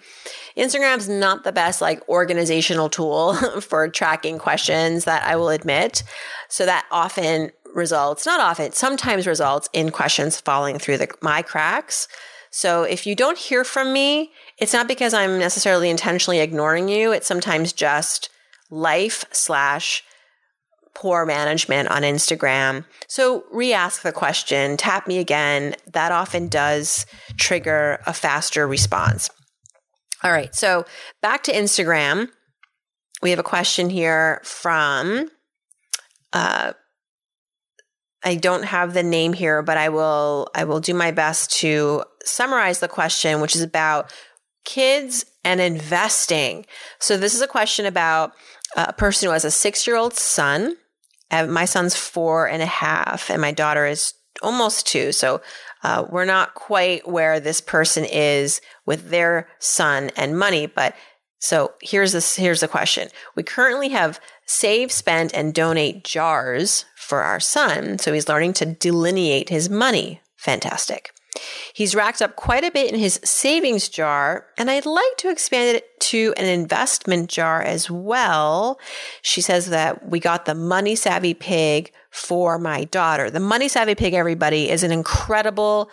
Instagram's 0.58 1.08
not 1.08 1.44
the 1.44 1.52
best 1.52 1.82
like 1.82 2.08
organizational 2.10 2.90
tool 2.90 3.34
for 3.62 3.88
tracking 3.88 4.40
questions 4.40 5.06
that 5.06 5.24
I 5.24 5.36
will 5.36 5.50
admit. 5.50 6.04
So 6.50 6.66
that 6.66 6.86
often 6.92 7.52
results, 7.74 8.26
not 8.26 8.40
often, 8.40 8.74
sometimes 8.74 9.28
results 9.28 9.70
in 9.74 9.92
questions 9.92 10.40
falling 10.40 10.78
through 10.78 10.98
the, 10.98 11.08
my 11.22 11.42
cracks. 11.42 12.08
So 12.50 12.84
if 12.84 13.08
you 13.08 13.16
don't 13.16 13.38
hear 13.38 13.64
from 13.64 13.94
me, 13.94 14.32
it's 14.62 14.74
not 14.74 14.88
because 14.88 15.14
I'm 15.14 15.40
necessarily 15.40 15.90
intentionally 15.90 16.40
ignoring 16.40 16.88
you. 16.88 17.12
It's 17.12 17.28
sometimes 17.28 17.74
just 17.74 18.30
life 18.70 19.26
slash 19.32 20.04
poor 20.94 21.26
management 21.26 21.90
on 21.90 22.04
Instagram. 22.04 22.86
So 23.08 23.44
re 23.52 23.74
ask 23.74 24.04
the 24.04 24.12
question, 24.12 24.78
tap 24.78 25.08
me 25.08 25.18
again. 25.18 25.76
That 25.94 26.12
often 26.12 26.48
does 26.48 27.08
trigger 27.38 28.00
a 28.06 28.14
faster 28.14 28.68
response. 28.68 29.32
All 30.24 30.32
right. 30.32 30.54
So 30.54 30.86
back 31.22 31.44
to 31.44 31.52
Instagram. 31.52 32.28
We 33.24 33.32
have 33.32 33.40
a 33.40 33.44
question 33.44 33.90
here 33.90 34.42
from, 34.44 35.28
uh, 36.34 36.74
I 38.24 38.36
don't 38.36 38.64
have 38.64 38.94
the 38.94 39.02
name 39.02 39.34
here, 39.34 39.64
but 39.64 39.78
I 39.78 39.90
will, 39.90 40.50
I 40.54 40.66
will 40.66 40.80
do 40.80 40.94
my 40.94 41.10
best 41.10 41.52
to 41.62 42.04
summarize 42.24 42.80
the 42.80 42.88
question, 42.88 43.42
which 43.42 43.56
is 43.56 43.64
about 43.64 44.14
kids 44.66 45.26
and 45.44 45.60
investing. 45.60 46.66
So 47.00 47.18
this 47.18 47.34
is 47.34 47.42
a 47.42 47.48
question 47.48 47.86
about 47.86 48.34
a 48.76 48.94
person 48.94 49.28
who 49.28 49.34
has 49.34 49.46
a 49.46 49.52
six 49.52 49.86
year 49.86 49.96
old 49.96 50.14
son. 50.14 50.76
My 51.32 51.66
son's 51.66 51.96
four 51.96 52.48
and 52.48 52.62
a 52.62 52.68
half, 52.68 53.30
and 53.30 53.42
my 53.42 53.52
daughter 53.52 53.86
is 53.86 54.14
almost 54.42 54.86
two. 54.86 55.12
So 55.12 55.42
uh, 55.84 56.06
we're 56.10 56.26
not 56.26 56.56
quite 56.56 57.08
where 57.08 57.40
this 57.40 57.62
person 57.62 58.06
is 58.06 58.62
with 58.86 59.10
their 59.10 59.48
son 59.60 60.12
and 60.16 60.38
money, 60.38 60.66
but 60.66 60.96
so 61.40 61.74
here's 61.82 62.12
this 62.12 62.36
here's 62.36 62.60
the 62.60 62.68
question. 62.68 63.10
We 63.36 63.44
currently 63.44 63.90
have 63.90 64.20
save, 64.46 64.92
spend, 64.92 65.34
and 65.34 65.54
donate 65.54 66.04
jars 66.04 66.86
for 66.96 67.22
our 67.22 67.40
son. 67.40 67.98
So 67.98 68.14
he's 68.14 68.30
learning 68.30 68.54
to 68.54 68.66
delineate 68.66 69.50
his 69.50 69.70
money. 69.70 70.22
Fantastic. 70.38 71.12
He's 71.74 71.96
racked 71.96 72.22
up 72.22 72.36
quite 72.36 72.64
a 72.64 72.72
bit 72.72 72.92
in 72.92 73.00
his 73.00 73.20
savings 73.24 73.88
jar, 73.88 74.48
and 74.58 74.70
I'd 74.70 74.86
like 74.86 75.18
to 75.18 75.30
expand 75.30 75.78
it 75.78 76.00
to 76.02 76.34
an 76.36 76.46
investment 76.46 77.30
jar 77.30 77.62
as 77.62 77.90
well. 77.90 78.80
She 79.22 79.42
says 79.42 79.70
that 79.70 80.10
we 80.10 80.20
got 80.20 80.46
the 80.46 80.56
Money 80.56 80.96
Savvy 80.96 81.34
Pig 81.34 81.94
for 82.10 82.60
my 82.60 82.84
daughter. 82.86 83.30
The 83.30 83.40
Money 83.40 83.70
Savvy 83.70 83.96
Pig, 83.96 84.14
everybody, 84.14 84.70
is 84.70 84.84
an 84.84 84.92
incredible, 84.92 85.90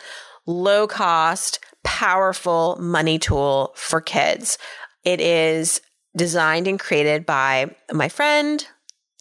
low 0.47 0.88
cost, 0.88 1.61
powerful 1.85 2.76
money 2.80 3.18
tool 3.18 3.73
for 3.76 4.00
kids. 4.00 4.59
It 5.04 5.21
is 5.21 5.80
designed 6.16 6.66
and 6.66 6.80
created 6.80 7.25
by 7.25 7.75
my 7.92 8.09
friend, 8.09 8.66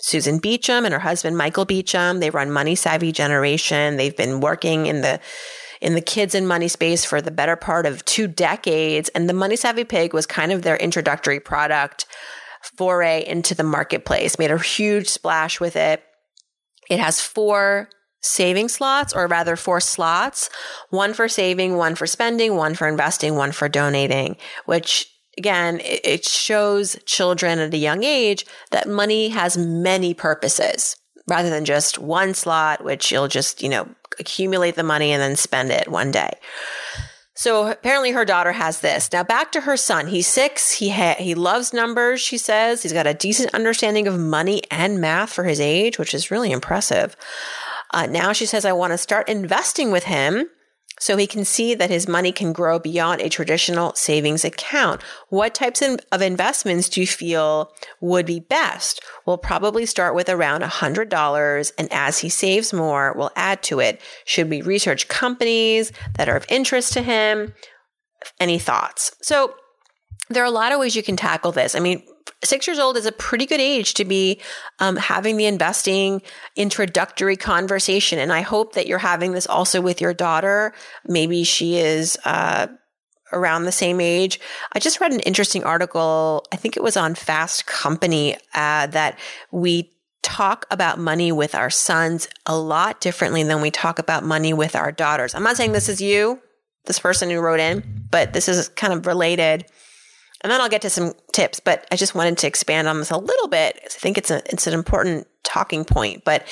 Susan 0.01 0.39
Beacham, 0.39 0.83
and 0.83 0.93
her 0.93 0.99
husband, 0.99 1.37
Michael 1.37 1.65
Beacham. 1.65 2.19
They 2.19 2.31
run 2.31 2.51
Money 2.51 2.75
Savvy 2.75 3.11
Generation. 3.11 3.97
They've 3.97 4.17
been 4.17 4.41
working 4.41 4.87
in 4.87 5.01
the 5.01 5.19
in 5.81 5.95
the 5.95 6.01
kids 6.01 6.35
and 6.35 6.47
money 6.47 6.67
space 6.67 7.05
for 7.05 7.21
the 7.21 7.31
better 7.31 7.55
part 7.55 7.85
of 7.85 8.03
two 8.05 8.27
decades. 8.27 9.09
And 9.09 9.29
the 9.29 9.33
Money 9.33 9.55
Savvy 9.55 9.83
Pig 9.83 10.13
was 10.13 10.25
kind 10.25 10.51
of 10.51 10.61
their 10.61 10.77
introductory 10.77 11.39
product 11.39 12.05
foray 12.77 13.23
into 13.25 13.55
the 13.55 13.63
marketplace, 13.63 14.39
made 14.39 14.51
a 14.51 14.57
huge 14.57 15.07
splash 15.07 15.59
with 15.59 15.75
it. 15.75 16.03
It 16.89 16.99
has 16.99 17.21
four 17.21 17.89
saving 18.21 18.67
slots, 18.67 19.13
or 19.13 19.27
rather 19.27 19.55
four 19.55 19.79
slots, 19.79 20.49
one 20.89 21.13
for 21.13 21.27
saving, 21.27 21.77
one 21.77 21.95
for 21.95 22.07
spending, 22.07 22.55
one 22.55 22.75
for 22.75 22.87
investing, 22.87 23.35
one 23.35 23.51
for 23.51 23.69
donating, 23.69 24.35
which 24.65 25.07
again, 25.37 25.79
it 25.83 26.25
shows 26.25 26.97
children 27.05 27.59
at 27.59 27.73
a 27.73 27.77
young 27.77 28.03
age 28.03 28.45
that 28.71 28.89
money 28.89 29.29
has 29.29 29.55
many 29.55 30.13
purposes 30.13 30.95
rather 31.27 31.49
than 31.49 31.65
just 31.65 31.99
one 31.99 32.33
slot, 32.33 32.83
which 32.83 33.11
you'll 33.11 33.27
just, 33.27 33.61
you 33.61 33.69
know, 33.69 33.87
accumulate 34.19 34.75
the 34.75 34.83
money 34.83 35.11
and 35.11 35.21
then 35.21 35.35
spend 35.35 35.71
it 35.71 35.87
one 35.89 36.11
day. 36.11 36.31
So 37.35 37.67
apparently 37.67 38.11
her 38.13 38.25
daughter 38.25 38.51
has 38.51 38.81
this. 38.81 39.11
Now 39.13 39.23
back 39.23 39.51
to 39.51 39.61
her 39.61 39.77
son. 39.77 40.07
He's 40.07 40.25
six. 40.25 40.71
He 40.71 40.89
ha- 40.89 41.17
he 41.19 41.35
loves 41.35 41.71
numbers. 41.71 42.19
She 42.19 42.37
says 42.37 42.81
he's 42.81 42.93
got 42.93 43.05
a 43.05 43.13
decent 43.13 43.53
understanding 43.53 44.07
of 44.07 44.17
money 44.17 44.63
and 44.71 44.99
math 44.99 45.33
for 45.33 45.43
his 45.43 45.59
age, 45.59 45.99
which 45.99 46.15
is 46.15 46.31
really 46.31 46.51
impressive. 46.51 47.15
Uh, 47.93 48.07
now 48.07 48.33
she 48.33 48.47
says 48.47 48.65
I 48.65 48.73
want 48.73 48.93
to 48.93 48.97
start 48.97 49.29
investing 49.29 49.91
with 49.91 50.05
him 50.05 50.49
so 50.99 51.15
he 51.17 51.27
can 51.27 51.45
see 51.45 51.75
that 51.75 51.89
his 51.89 52.07
money 52.07 52.31
can 52.31 52.53
grow 52.53 52.79
beyond 52.79 53.21
a 53.21 53.29
traditional 53.29 53.93
savings 53.93 54.43
account. 54.43 55.01
What 55.29 55.53
types 55.53 55.81
of 55.81 56.21
investments 56.21 56.89
do 56.89 57.01
you 57.01 57.07
feel 57.07 57.71
would 58.01 58.25
be 58.25 58.39
best? 58.39 59.03
We'll 59.25 59.37
probably 59.37 59.85
start 59.85 60.15
with 60.15 60.29
around 60.29 60.63
$100 60.63 61.71
and 61.77 61.87
as 61.91 62.19
he 62.19 62.29
saves 62.29 62.73
more, 62.73 63.13
we'll 63.15 63.31
add 63.35 63.61
to 63.63 63.79
it. 63.79 64.01
Should 64.25 64.49
we 64.49 64.61
research 64.61 65.07
companies 65.07 65.91
that 66.15 66.29
are 66.29 66.35
of 66.35 66.45
interest 66.49 66.93
to 66.93 67.01
him? 67.01 67.53
Any 68.39 68.57
thoughts? 68.57 69.15
So 69.21 69.53
there 70.29 70.43
are 70.43 70.47
a 70.47 70.51
lot 70.51 70.71
of 70.71 70.79
ways 70.79 70.95
you 70.95 71.03
can 71.03 71.15
tackle 71.15 71.51
this. 71.51 71.75
I 71.75 71.79
mean, 71.79 72.03
six 72.43 72.67
years 72.67 72.79
old 72.79 72.97
is 72.97 73.05
a 73.05 73.11
pretty 73.11 73.45
good 73.45 73.59
age 73.59 73.93
to 73.95 74.05
be 74.05 74.39
um, 74.79 74.95
having 74.95 75.37
the 75.37 75.45
investing 75.45 76.21
introductory 76.55 77.35
conversation. 77.35 78.19
And 78.19 78.31
I 78.31 78.41
hope 78.41 78.73
that 78.73 78.87
you're 78.87 78.99
having 78.99 79.31
this 79.31 79.47
also 79.47 79.81
with 79.81 80.01
your 80.01 80.13
daughter. 80.13 80.73
Maybe 81.05 81.43
she 81.43 81.77
is, 81.77 82.17
uh, 82.25 82.67
around 83.33 83.63
the 83.63 83.71
same 83.71 83.99
age. 83.99 84.39
I 84.71 84.79
just 84.79 85.01
read 85.01 85.11
an 85.11 85.19
interesting 85.21 85.63
article. 85.63 86.45
I 86.53 86.55
think 86.55 86.77
it 86.77 86.83
was 86.83 86.95
on 86.95 87.13
Fast 87.15 87.65
Company, 87.65 88.37
uh, 88.53 88.87
that 88.87 89.19
we 89.51 89.91
talk 90.21 90.65
about 90.71 90.99
money 90.99 91.31
with 91.31 91.55
our 91.55 91.69
sons 91.69 92.27
a 92.45 92.57
lot 92.57 93.01
differently 93.01 93.43
than 93.43 93.61
we 93.61 93.71
talk 93.71 93.99
about 93.99 94.23
money 94.23 94.53
with 94.53 94.75
our 94.75 94.91
daughters. 94.91 95.33
I'm 95.35 95.43
not 95.43 95.57
saying 95.57 95.71
this 95.71 95.89
is 95.89 96.01
you, 96.01 96.41
this 96.85 96.99
person 96.99 97.29
who 97.29 97.39
wrote 97.39 97.59
in, 97.59 97.83
but 98.09 98.33
this 98.33 98.47
is 98.47 98.69
kind 98.69 98.93
of 98.93 99.05
related. 99.05 99.65
And 100.47 100.53
then 100.53 100.61
I'll 100.61 100.69
get 100.69 100.83
to 100.83 100.89
some 100.89 101.11
tips, 101.33 101.59
but 101.59 101.85
I 101.91 101.97
just 101.97 102.15
wanted 102.15 102.37
to 102.37 102.47
expand 102.47 102.87
on 102.87 102.99
this 102.99 103.11
a 103.11 103.17
little 103.17 103.49
bit. 103.49 103.81
I 103.83 103.89
think 103.89 104.17
it's 104.17 104.31
a 104.31 104.37
it's 104.49 104.65
an 104.65 104.73
important 104.73 105.27
talking 105.43 105.83
point. 105.83 106.23
But 106.23 106.47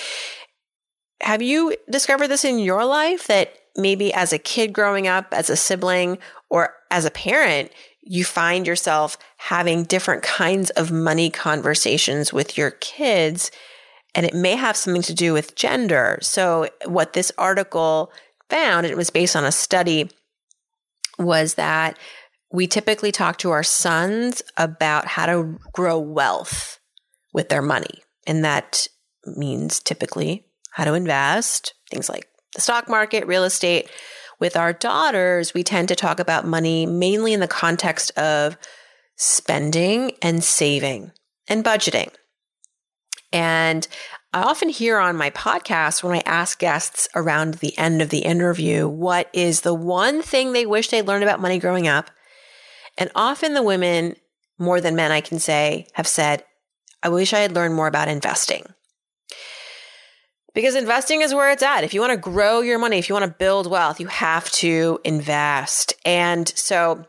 have 1.21 1.41
you 1.41 1.73
discovered 1.89 2.27
this 2.27 2.43
in 2.43 2.59
your 2.59 2.83
life 2.83 3.27
that 3.27 3.53
maybe 3.77 4.13
as 4.13 4.33
a 4.33 4.37
kid 4.37 4.73
growing 4.73 5.07
up, 5.07 5.27
as 5.31 5.49
a 5.49 5.55
sibling, 5.55 6.17
or 6.49 6.73
as 6.91 7.05
a 7.05 7.09
parent, 7.09 7.71
you 8.01 8.25
find 8.25 8.67
yourself 8.67 9.17
having 9.37 9.85
different 9.85 10.23
kinds 10.23 10.71
of 10.71 10.91
money 10.91 11.29
conversations 11.29 12.33
with 12.33 12.57
your 12.57 12.71
kids. 12.71 13.49
And 14.13 14.25
it 14.25 14.33
may 14.33 14.57
have 14.57 14.75
something 14.75 15.03
to 15.03 15.13
do 15.13 15.31
with 15.31 15.55
gender. 15.55 16.19
So, 16.21 16.67
what 16.83 17.13
this 17.13 17.31
article 17.37 18.11
found, 18.49 18.87
it 18.87 18.97
was 18.97 19.09
based 19.09 19.37
on 19.37 19.45
a 19.45 19.53
study, 19.53 20.09
was 21.17 21.53
that 21.53 21.97
we 22.55 22.67
typically 22.67 23.11
talk 23.11 23.37
to 23.39 23.51
our 23.51 23.63
sons 23.63 24.41
about 24.57 25.07
how 25.07 25.25
to 25.25 25.59
grow 25.73 25.99
wealth 25.99 26.79
with 27.33 27.49
their 27.49 27.61
money. 27.61 28.03
And 28.25 28.43
that 28.45 28.87
means 29.25 29.79
typically 29.79 30.45
how 30.71 30.85
to 30.85 30.93
invest, 30.93 31.73
things 31.89 32.09
like 32.09 32.27
the 32.53 32.61
stock 32.61 32.87
market, 32.89 33.27
real 33.27 33.43
estate. 33.43 33.89
With 34.39 34.57
our 34.57 34.73
daughters, 34.73 35.53
we 35.53 35.63
tend 35.63 35.87
to 35.89 35.95
talk 35.95 36.19
about 36.19 36.45
money 36.45 36.85
mainly 36.85 37.33
in 37.33 37.39
the 37.39 37.47
context 37.47 38.11
of 38.17 38.57
spending 39.15 40.11
and 40.21 40.43
saving 40.43 41.11
and 41.47 41.63
budgeting. 41.63 42.09
And 43.31 43.87
I 44.33 44.43
often 44.43 44.67
hear 44.67 44.97
on 44.97 45.15
my 45.15 45.29
podcast 45.29 46.03
when 46.03 46.15
I 46.17 46.21
ask 46.25 46.59
guests 46.59 47.07
around 47.15 47.55
the 47.55 47.77
end 47.77 48.01
of 48.01 48.09
the 48.09 48.19
interview, 48.19 48.87
what 48.87 49.29
is 49.31 49.61
the 49.61 49.73
one 49.73 50.21
thing 50.21 50.51
they 50.51 50.65
wish 50.65 50.89
they'd 50.89 51.07
learned 51.07 51.23
about 51.23 51.39
money 51.39 51.59
growing 51.59 51.87
up? 51.87 52.11
And 52.97 53.11
often 53.15 53.53
the 53.53 53.63
women, 53.63 54.15
more 54.57 54.79
than 54.79 54.95
men, 54.95 55.11
I 55.11 55.21
can 55.21 55.39
say, 55.39 55.87
have 55.93 56.07
said, 56.07 56.43
I 57.03 57.09
wish 57.09 57.33
I 57.33 57.39
had 57.39 57.53
learned 57.53 57.75
more 57.75 57.87
about 57.87 58.07
investing. 58.07 58.65
Because 60.53 60.75
investing 60.75 61.21
is 61.21 61.33
where 61.33 61.51
it's 61.51 61.61
at. 61.61 61.83
If 61.83 61.93
you 61.93 61.99
want 61.99 62.13
to 62.13 62.17
grow 62.17 62.61
your 62.61 62.79
money, 62.79 62.97
if 62.97 63.09
you 63.09 63.15
want 63.15 63.25
to 63.25 63.37
build 63.37 63.69
wealth, 63.69 63.99
you 63.99 64.07
have 64.07 64.49
to 64.51 64.99
invest. 65.03 65.93
And 66.05 66.47
so, 66.55 67.05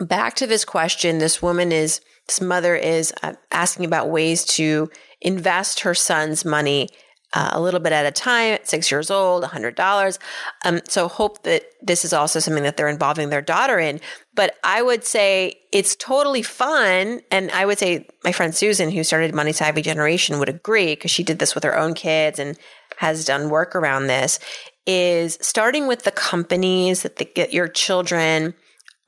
back 0.00 0.34
to 0.36 0.46
this 0.46 0.64
question 0.66 1.18
this 1.18 1.40
woman 1.40 1.72
is, 1.72 2.02
this 2.26 2.40
mother 2.40 2.76
is 2.76 3.12
uh, 3.22 3.34
asking 3.50 3.86
about 3.86 4.10
ways 4.10 4.44
to 4.44 4.90
invest 5.22 5.80
her 5.80 5.94
son's 5.94 6.44
money 6.44 6.90
uh, 7.34 7.50
a 7.52 7.60
little 7.60 7.80
bit 7.80 7.92
at 7.92 8.06
a 8.06 8.10
time 8.10 8.54
at 8.54 8.68
six 8.68 8.90
years 8.90 9.10
old, 9.10 9.42
$100. 9.42 10.18
Um, 10.64 10.80
so 10.88 11.08
hope 11.08 11.42
that 11.42 11.64
this 11.82 12.04
is 12.04 12.12
also 12.12 12.38
something 12.38 12.62
that 12.62 12.76
they're 12.76 12.88
involving 12.88 13.30
their 13.30 13.42
daughter 13.42 13.78
in. 13.78 14.00
But 14.34 14.56
I 14.62 14.82
would 14.82 15.04
say 15.04 15.54
it's 15.72 15.96
totally 15.96 16.42
fun. 16.42 17.20
And 17.30 17.50
I 17.50 17.66
would 17.66 17.78
say 17.78 18.06
my 18.22 18.32
friend 18.32 18.54
Susan, 18.54 18.90
who 18.90 19.02
started 19.02 19.34
Money 19.34 19.52
Savvy 19.52 19.82
Generation, 19.82 20.38
would 20.38 20.48
agree 20.48 20.94
because 20.94 21.10
she 21.10 21.24
did 21.24 21.38
this 21.38 21.54
with 21.54 21.64
her 21.64 21.76
own 21.76 21.94
kids 21.94 22.38
and 22.38 22.56
has 22.98 23.24
done 23.24 23.50
work 23.50 23.74
around 23.74 24.06
this 24.06 24.38
is 24.86 25.38
starting 25.40 25.86
with 25.86 26.02
the 26.02 26.10
companies 26.10 27.02
that 27.02 27.16
the, 27.16 27.48
your 27.50 27.68
children 27.68 28.54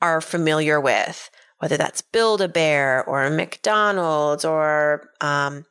are 0.01 0.21
familiar 0.21 0.79
with, 0.81 1.29
whether 1.59 1.77
that's 1.77 2.01
Build 2.01 2.41
a 2.41 2.47
Bear 2.47 3.03
or 3.05 3.29
McDonald's 3.29 4.43
or 4.43 5.09
um, 5.21 5.65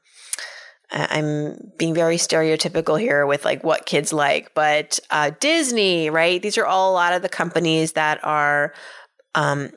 I'm 0.90 1.73
being 1.78 1.95
very 1.95 2.16
stereotypical 2.16 2.99
here 2.99 3.26
with 3.26 3.45
like 3.45 3.64
what 3.64 3.87
kids 3.87 4.12
like, 4.12 4.55
but 4.55 5.00
uh, 5.11 5.33
Disney, 5.40 6.11
right? 6.11 6.40
These 6.40 6.59
are 6.59 6.66
all 6.66 6.93
a 6.93 6.95
lot 6.95 7.12
of 7.12 7.23
the 7.23 7.28
companies 7.28 7.93
that 7.93 8.25
are 8.25 8.73
um, 9.35 9.71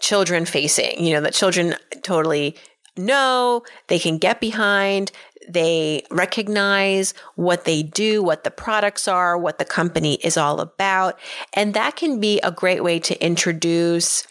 children 0.00 0.44
facing, 0.44 1.04
you 1.04 1.14
know, 1.14 1.20
that 1.20 1.34
children 1.34 1.76
totally 2.02 2.56
know, 2.96 3.62
they 3.88 3.98
can 3.98 4.18
get 4.18 4.40
behind, 4.40 5.12
they 5.48 6.04
recognize 6.10 7.14
what 7.36 7.64
they 7.64 7.82
do, 7.82 8.22
what 8.22 8.44
the 8.44 8.50
products 8.50 9.06
are, 9.08 9.36
what 9.38 9.58
the 9.58 9.64
company 9.64 10.14
is 10.16 10.36
all 10.36 10.60
about. 10.60 11.18
And 11.52 11.74
that 11.74 11.96
can 11.96 12.20
be 12.20 12.40
a 12.40 12.50
great 12.50 12.82
way 12.82 12.98
to 13.00 13.24
introduce 13.24 14.26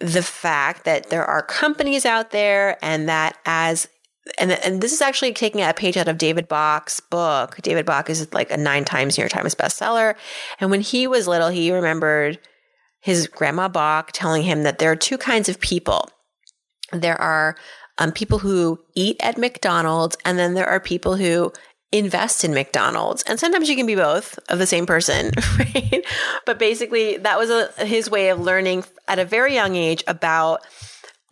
the 0.00 0.22
fact 0.22 0.84
that 0.84 1.10
there 1.10 1.24
are 1.24 1.42
companies 1.42 2.04
out 2.04 2.30
there 2.30 2.76
and 2.82 3.08
that 3.08 3.36
as 3.44 3.88
and 4.38 4.52
and 4.52 4.80
this 4.80 4.92
is 4.92 5.00
actually 5.00 5.32
taking 5.32 5.62
a 5.62 5.72
page 5.74 5.96
out 5.96 6.08
of 6.08 6.18
David 6.18 6.48
Bach's 6.48 7.00
book. 7.00 7.56
David 7.62 7.86
Bach 7.86 8.08
is 8.08 8.32
like 8.32 8.50
a 8.50 8.56
nine 8.56 8.84
times 8.84 9.16
New 9.16 9.22
York 9.22 9.32
Times 9.32 9.54
bestseller, 9.54 10.14
and 10.60 10.70
when 10.70 10.80
he 10.80 11.06
was 11.06 11.28
little, 11.28 11.48
he 11.48 11.72
remembered 11.72 12.38
his 13.00 13.26
grandma 13.26 13.68
Bach 13.68 14.10
telling 14.12 14.42
him 14.42 14.62
that 14.62 14.78
there 14.78 14.90
are 14.90 14.96
two 14.96 15.18
kinds 15.18 15.48
of 15.48 15.60
people. 15.60 16.08
There 16.92 17.20
are 17.20 17.56
um, 17.98 18.12
people 18.12 18.38
who 18.38 18.78
eat 18.94 19.16
at 19.20 19.38
McDonald's, 19.38 20.16
and 20.24 20.38
then 20.38 20.54
there 20.54 20.68
are 20.68 20.80
people 20.80 21.16
who 21.16 21.52
invest 21.90 22.42
in 22.42 22.54
McDonald's. 22.54 23.22
And 23.24 23.38
sometimes 23.38 23.68
you 23.68 23.76
can 23.76 23.86
be 23.86 23.94
both 23.94 24.38
of 24.48 24.58
the 24.58 24.66
same 24.66 24.86
person, 24.86 25.32
right? 25.58 26.04
But 26.46 26.58
basically, 26.58 27.18
that 27.18 27.38
was 27.38 27.50
a, 27.50 27.84
his 27.84 28.10
way 28.10 28.30
of 28.30 28.40
learning 28.40 28.84
at 29.08 29.18
a 29.18 29.24
very 29.24 29.54
young 29.54 29.76
age 29.76 30.02
about 30.06 30.62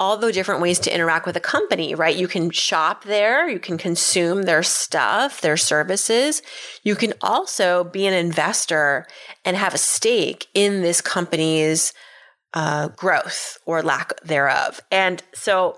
all 0.01 0.17
the 0.17 0.33
different 0.33 0.63
ways 0.63 0.79
to 0.81 0.93
interact 0.93 1.27
with 1.27 1.37
a 1.37 1.41
company, 1.41 1.95
right? 1.95 2.17
You 2.17 2.27
can 2.27 2.51
shop 2.51 3.05
there, 3.05 3.47
you 3.49 3.59
can 3.61 3.77
consume 3.77 4.45
their 4.45 4.63
stuff, 4.63 5.43
their 5.43 5.59
services. 5.59 6.41
You 6.83 6.97
can 6.97 7.13
also 7.21 7.85
be 7.85 8.07
an 8.07 8.15
investor 8.15 9.07
and 9.45 9.59
have 9.59 9.75
a 9.75 9.79
stake 9.79 10.47
in 10.55 10.81
this 10.81 11.03
company's 11.03 11.93
uh, 12.55 12.89
growth 12.89 13.59
or 13.67 13.83
lack 13.83 14.19
thereof. 14.23 14.81
And 14.91 15.23
so, 15.35 15.77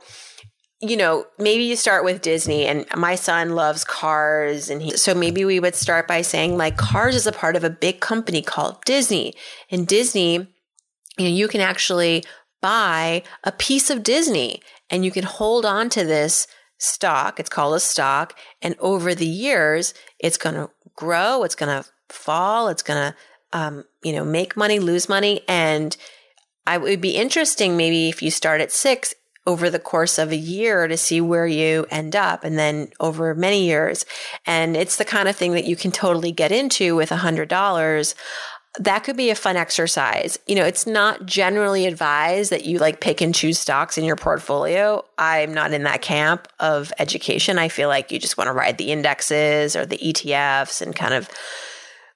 you 0.81 0.97
know, 0.97 1.27
maybe 1.39 1.65
you 1.65 1.75
start 1.75 2.05
with 2.05 2.23
Disney 2.23 2.67
and 2.67 2.87
my 2.97 3.17
son 3.17 3.57
loves 3.57 3.85
cars 3.85 4.71
and 4.71 4.81
he, 4.81 4.97
so 4.97 5.15
maybe 5.15 5.45
we 5.45 5.59
would 5.59 5.75
start 5.75 6.07
by 6.07 6.23
saying 6.23 6.57
like 6.57 6.77
cars 6.77 7.17
is 7.17 7.27
a 7.27 7.33
part 7.33 7.57
of 7.57 7.65
a 7.65 7.71
big 7.71 7.99
company 7.99 8.41
called 8.41 8.85
Disney. 8.85 9.35
And 9.69 9.87
Disney, 9.87 10.35
you 11.19 11.29
know, 11.29 11.29
you 11.29 11.49
can 11.49 11.61
actually 11.61 12.25
buy 12.63 13.23
a 13.45 13.53
piece 13.53 13.91
of 13.91 14.03
Disney 14.03 14.63
and 14.89 15.05
you 15.05 15.11
can 15.11 15.25
hold 15.25 15.67
on 15.67 15.91
to 15.91 16.05
this 16.05 16.47
stock. 16.79 17.39
It's 17.39 17.51
called 17.51 17.75
a 17.75 17.81
stock. 17.81 18.39
And 18.63 18.75
over 18.79 19.15
the 19.15 19.27
years, 19.27 19.95
it's 20.19 20.39
going 20.39 20.55
to 20.55 20.71
grow. 20.97 21.45
It's 21.45 21.55
going 21.55 21.83
to 21.83 21.89
fall. 22.09 22.69
It's 22.69 22.83
going 22.83 23.13
to, 23.13 23.17
um, 23.59 23.85
you 24.03 24.13
know, 24.13 24.25
make 24.25 24.57
money, 24.57 24.79
lose 24.79 25.09
money. 25.09 25.43
And 25.49 25.97
I 26.67 26.79
would 26.79 27.01
be 27.01 27.17
interesting 27.17 27.77
maybe 27.77 28.09
if 28.09 28.23
you 28.23 28.31
start 28.31 28.61
at 28.61 28.73
six 28.73 29.15
over 29.47 29.69
the 29.71 29.79
course 29.79 30.19
of 30.19 30.31
a 30.31 30.37
year 30.37 30.87
to 30.87 30.97
see 30.97 31.21
where 31.21 31.47
you 31.47 31.85
end 31.91 32.15
up 32.15 32.45
and 32.45 32.59
then 32.59 32.91
over 33.01 33.35
many 33.35 33.65
years. 33.65 34.05
And 34.47 34.77
it's 34.77 34.97
the 34.97 35.05
kind 35.05 35.29
of 35.29 35.35
thing 35.35 35.53
that 35.53 35.65
you 35.65 35.75
can 35.75 35.91
totally 35.91 36.31
get 36.31 36.53
into 36.53 36.95
with 36.95 37.11
a 37.11 37.17
hundred 37.17 37.49
dollars 37.49 38.15
that 38.79 39.05
could 39.05 39.17
be 39.17 39.31
a 39.31 39.35
fun 39.35 39.57
exercise. 39.57 40.39
You 40.47 40.55
know, 40.55 40.65
it's 40.65 40.87
not 40.87 41.27
generally 41.27 41.87
advised 41.87 42.51
that 42.51 42.65
you 42.65 42.79
like 42.79 43.01
pick 43.01 43.21
and 43.21 43.35
choose 43.35 43.59
stocks 43.59 43.99
in 43.99 44.05
your 44.05 44.17
portfolio. 44.17 45.05
I'm 45.19 45.53
not 45.53 45.73
in 45.73 45.83
that 45.83 46.01
camp 46.01 46.49
of 46.59 46.93
education. 46.99 47.59
I 47.59 47.69
feel 47.69 47.89
like 47.89 48.11
you 48.11 48.19
just 48.19 48.39
want 48.39 48.49
to 48.49 48.53
ride 48.53 48.79
the 48.79 48.91
indexes 48.91 49.77
or 49.77 49.85
the 49.85 49.99
ETFs 49.99 50.81
and 50.81 50.97
kind 50.97 51.13
of 51.13 51.29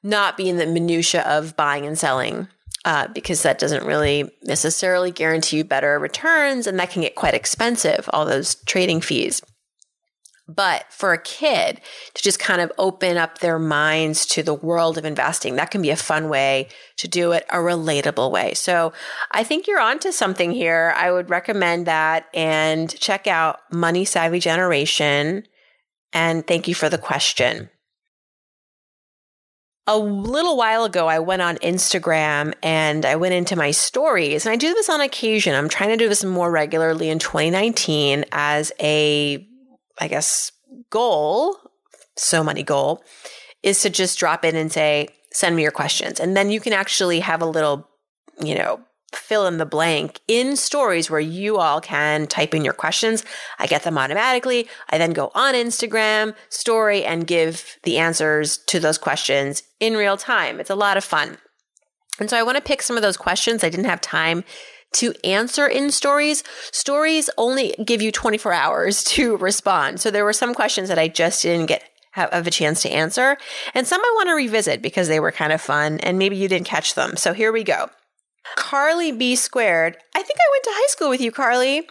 not 0.02 0.36
be 0.36 0.48
in 0.48 0.56
the 0.56 0.66
minutia 0.66 1.22
of 1.22 1.56
buying 1.56 1.84
and 1.84 1.98
selling. 1.98 2.48
Uh, 2.84 3.08
because 3.08 3.42
that 3.42 3.58
doesn't 3.58 3.84
really 3.84 4.30
necessarily 4.44 5.10
guarantee 5.10 5.56
you 5.56 5.64
better 5.64 5.98
returns, 5.98 6.68
and 6.68 6.78
that 6.78 6.88
can 6.88 7.02
get 7.02 7.16
quite 7.16 7.34
expensive, 7.34 8.08
all 8.12 8.24
those 8.24 8.54
trading 8.64 9.00
fees. 9.00 9.42
But 10.48 10.86
for 10.90 11.12
a 11.12 11.20
kid 11.20 11.80
to 12.14 12.22
just 12.22 12.38
kind 12.38 12.60
of 12.60 12.70
open 12.78 13.16
up 13.16 13.38
their 13.38 13.58
minds 13.58 14.24
to 14.26 14.44
the 14.44 14.54
world 14.54 14.96
of 14.96 15.04
investing, 15.04 15.56
that 15.56 15.72
can 15.72 15.82
be 15.82 15.90
a 15.90 15.96
fun 15.96 16.28
way 16.28 16.68
to 16.98 17.08
do 17.08 17.32
it, 17.32 17.44
a 17.50 17.56
relatable 17.56 18.30
way. 18.30 18.54
So 18.54 18.92
I 19.32 19.42
think 19.42 19.66
you're 19.66 19.80
onto 19.80 20.12
something 20.12 20.52
here. 20.52 20.94
I 20.96 21.10
would 21.10 21.30
recommend 21.30 21.86
that 21.86 22.26
and 22.32 22.88
check 22.96 23.26
out 23.26 23.58
Money 23.72 24.04
Savvy 24.04 24.38
Generation. 24.38 25.44
And 26.12 26.46
thank 26.46 26.68
you 26.68 26.76
for 26.76 26.88
the 26.88 26.98
question. 26.98 27.68
A 29.88 29.98
little 29.98 30.56
while 30.56 30.84
ago, 30.84 31.08
I 31.08 31.18
went 31.18 31.42
on 31.42 31.56
Instagram 31.56 32.54
and 32.62 33.04
I 33.04 33.16
went 33.16 33.34
into 33.34 33.56
my 33.56 33.72
stories. 33.72 34.46
And 34.46 34.52
I 34.52 34.56
do 34.56 34.74
this 34.74 34.88
on 34.88 35.00
occasion. 35.00 35.56
I'm 35.56 35.68
trying 35.68 35.90
to 35.90 35.96
do 35.96 36.08
this 36.08 36.24
more 36.24 36.50
regularly 36.50 37.08
in 37.08 37.18
2019 37.18 38.24
as 38.30 38.72
a 38.80 39.46
I 39.98 40.08
guess, 40.08 40.52
goal, 40.90 41.56
so 42.16 42.42
money 42.42 42.62
goal, 42.62 43.02
is 43.62 43.82
to 43.82 43.90
just 43.90 44.18
drop 44.18 44.44
in 44.44 44.56
and 44.56 44.72
say, 44.72 45.08
send 45.32 45.56
me 45.56 45.62
your 45.62 45.70
questions. 45.70 46.20
And 46.20 46.36
then 46.36 46.50
you 46.50 46.60
can 46.60 46.72
actually 46.72 47.20
have 47.20 47.42
a 47.42 47.46
little, 47.46 47.88
you 48.40 48.54
know, 48.54 48.80
fill 49.14 49.46
in 49.46 49.58
the 49.58 49.66
blank 49.66 50.20
in 50.28 50.56
stories 50.56 51.10
where 51.10 51.20
you 51.20 51.58
all 51.58 51.80
can 51.80 52.26
type 52.26 52.54
in 52.54 52.64
your 52.64 52.74
questions. 52.74 53.24
I 53.58 53.66
get 53.66 53.82
them 53.82 53.98
automatically. 53.98 54.68
I 54.90 54.98
then 54.98 55.12
go 55.12 55.30
on 55.34 55.54
Instagram 55.54 56.34
story 56.48 57.04
and 57.04 57.26
give 57.26 57.76
the 57.84 57.98
answers 57.98 58.58
to 58.66 58.80
those 58.80 58.98
questions 58.98 59.62
in 59.80 59.94
real 59.94 60.16
time. 60.16 60.60
It's 60.60 60.70
a 60.70 60.74
lot 60.74 60.96
of 60.96 61.04
fun. 61.04 61.38
And 62.18 62.30
so 62.30 62.36
I 62.36 62.42
want 62.42 62.56
to 62.56 62.62
pick 62.62 62.82
some 62.82 62.96
of 62.96 63.02
those 63.02 63.16
questions 63.16 63.62
I 63.62 63.68
didn't 63.68 63.86
have 63.86 64.00
time 64.00 64.44
to 64.98 65.14
answer 65.24 65.66
in 65.66 65.90
stories. 65.90 66.44
Stories 66.72 67.30
only 67.38 67.74
give 67.84 68.02
you 68.02 68.12
24 68.12 68.52
hours 68.52 69.04
to 69.04 69.36
respond. 69.36 70.00
So 70.00 70.10
there 70.10 70.24
were 70.24 70.32
some 70.32 70.54
questions 70.54 70.88
that 70.88 70.98
I 70.98 71.08
just 71.08 71.42
didn't 71.42 71.66
get 71.66 71.82
have 72.12 72.46
a 72.46 72.50
chance 72.50 72.80
to 72.80 72.88
answer. 72.88 73.36
And 73.74 73.86
some 73.86 74.00
I 74.00 74.12
want 74.16 74.30
to 74.30 74.34
revisit 74.34 74.80
because 74.80 75.08
they 75.08 75.20
were 75.20 75.32
kind 75.32 75.52
of 75.52 75.60
fun 75.60 76.00
and 76.00 76.18
maybe 76.18 76.36
you 76.36 76.48
didn't 76.48 76.66
catch 76.66 76.94
them. 76.94 77.16
So 77.16 77.34
here 77.34 77.52
we 77.52 77.62
go. 77.62 77.90
Carly 78.56 79.12
B 79.12 79.36
squared. 79.36 79.98
I 80.14 80.22
think 80.22 80.38
I 80.38 80.52
went 80.52 80.64
to 80.64 80.70
high 80.72 80.88
school 80.88 81.10
with 81.10 81.20
you, 81.20 81.30
Carly. 81.30 81.86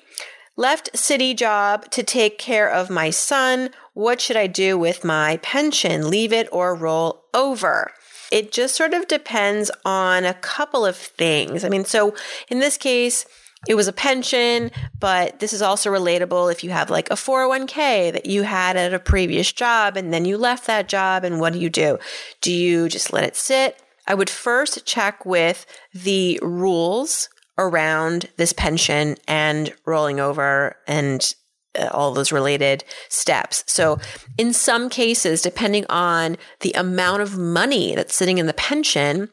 Left 0.57 0.97
city 0.97 1.33
job 1.33 1.91
to 1.91 2.01
take 2.01 2.39
care 2.39 2.69
of 2.69 2.89
my 2.89 3.09
son. 3.09 3.69
What 3.93 4.21
should 4.21 4.37
I 4.37 4.47
do 4.47 4.77
with 4.77 5.03
my 5.03 5.37
pension? 5.43 6.09
Leave 6.09 6.33
it 6.33 6.47
or 6.51 6.73
roll 6.73 7.25
over? 7.33 7.91
It 8.31 8.51
just 8.51 8.75
sort 8.75 8.93
of 8.93 9.07
depends 9.07 9.71
on 9.83 10.25
a 10.25 10.33
couple 10.33 10.85
of 10.85 10.95
things. 10.95 11.63
I 11.63 11.69
mean, 11.69 11.85
so 11.85 12.15
in 12.49 12.59
this 12.59 12.77
case, 12.77 13.25
it 13.67 13.75
was 13.75 13.87
a 13.87 13.93
pension, 13.93 14.71
but 14.99 15.39
this 15.39 15.53
is 15.53 15.61
also 15.61 15.91
relatable 15.91 16.51
if 16.51 16.63
you 16.63 16.69
have 16.69 16.89
like 16.89 17.09
a 17.09 17.15
401k 17.15 18.13
that 18.13 18.25
you 18.25 18.43
had 18.43 18.77
at 18.77 18.93
a 18.93 18.99
previous 18.99 19.51
job 19.51 19.97
and 19.97 20.13
then 20.13 20.25
you 20.25 20.37
left 20.37 20.67
that 20.67 20.87
job. 20.87 21.23
And 21.23 21.39
what 21.39 21.53
do 21.53 21.59
you 21.59 21.69
do? 21.69 21.97
Do 22.41 22.53
you 22.53 22.89
just 22.89 23.11
let 23.11 23.23
it 23.23 23.35
sit? 23.35 23.81
I 24.07 24.13
would 24.13 24.29
first 24.29 24.85
check 24.85 25.25
with 25.25 25.65
the 25.93 26.39
rules 26.43 27.29
around 27.57 28.29
this 28.37 28.53
pension 28.53 29.15
and 29.27 29.73
rolling 29.85 30.19
over 30.19 30.75
and 30.87 31.33
Uh, 31.77 31.89
all 31.91 32.13
those 32.13 32.31
related 32.31 32.83
steps. 33.09 33.63
So, 33.67 33.99
in 34.37 34.53
some 34.53 34.89
cases, 34.89 35.41
depending 35.41 35.85
on 35.89 36.37
the 36.61 36.71
amount 36.73 37.21
of 37.21 37.37
money 37.37 37.95
that's 37.95 38.15
sitting 38.15 38.37
in 38.37 38.47
the 38.47 38.53
pension, 38.53 39.29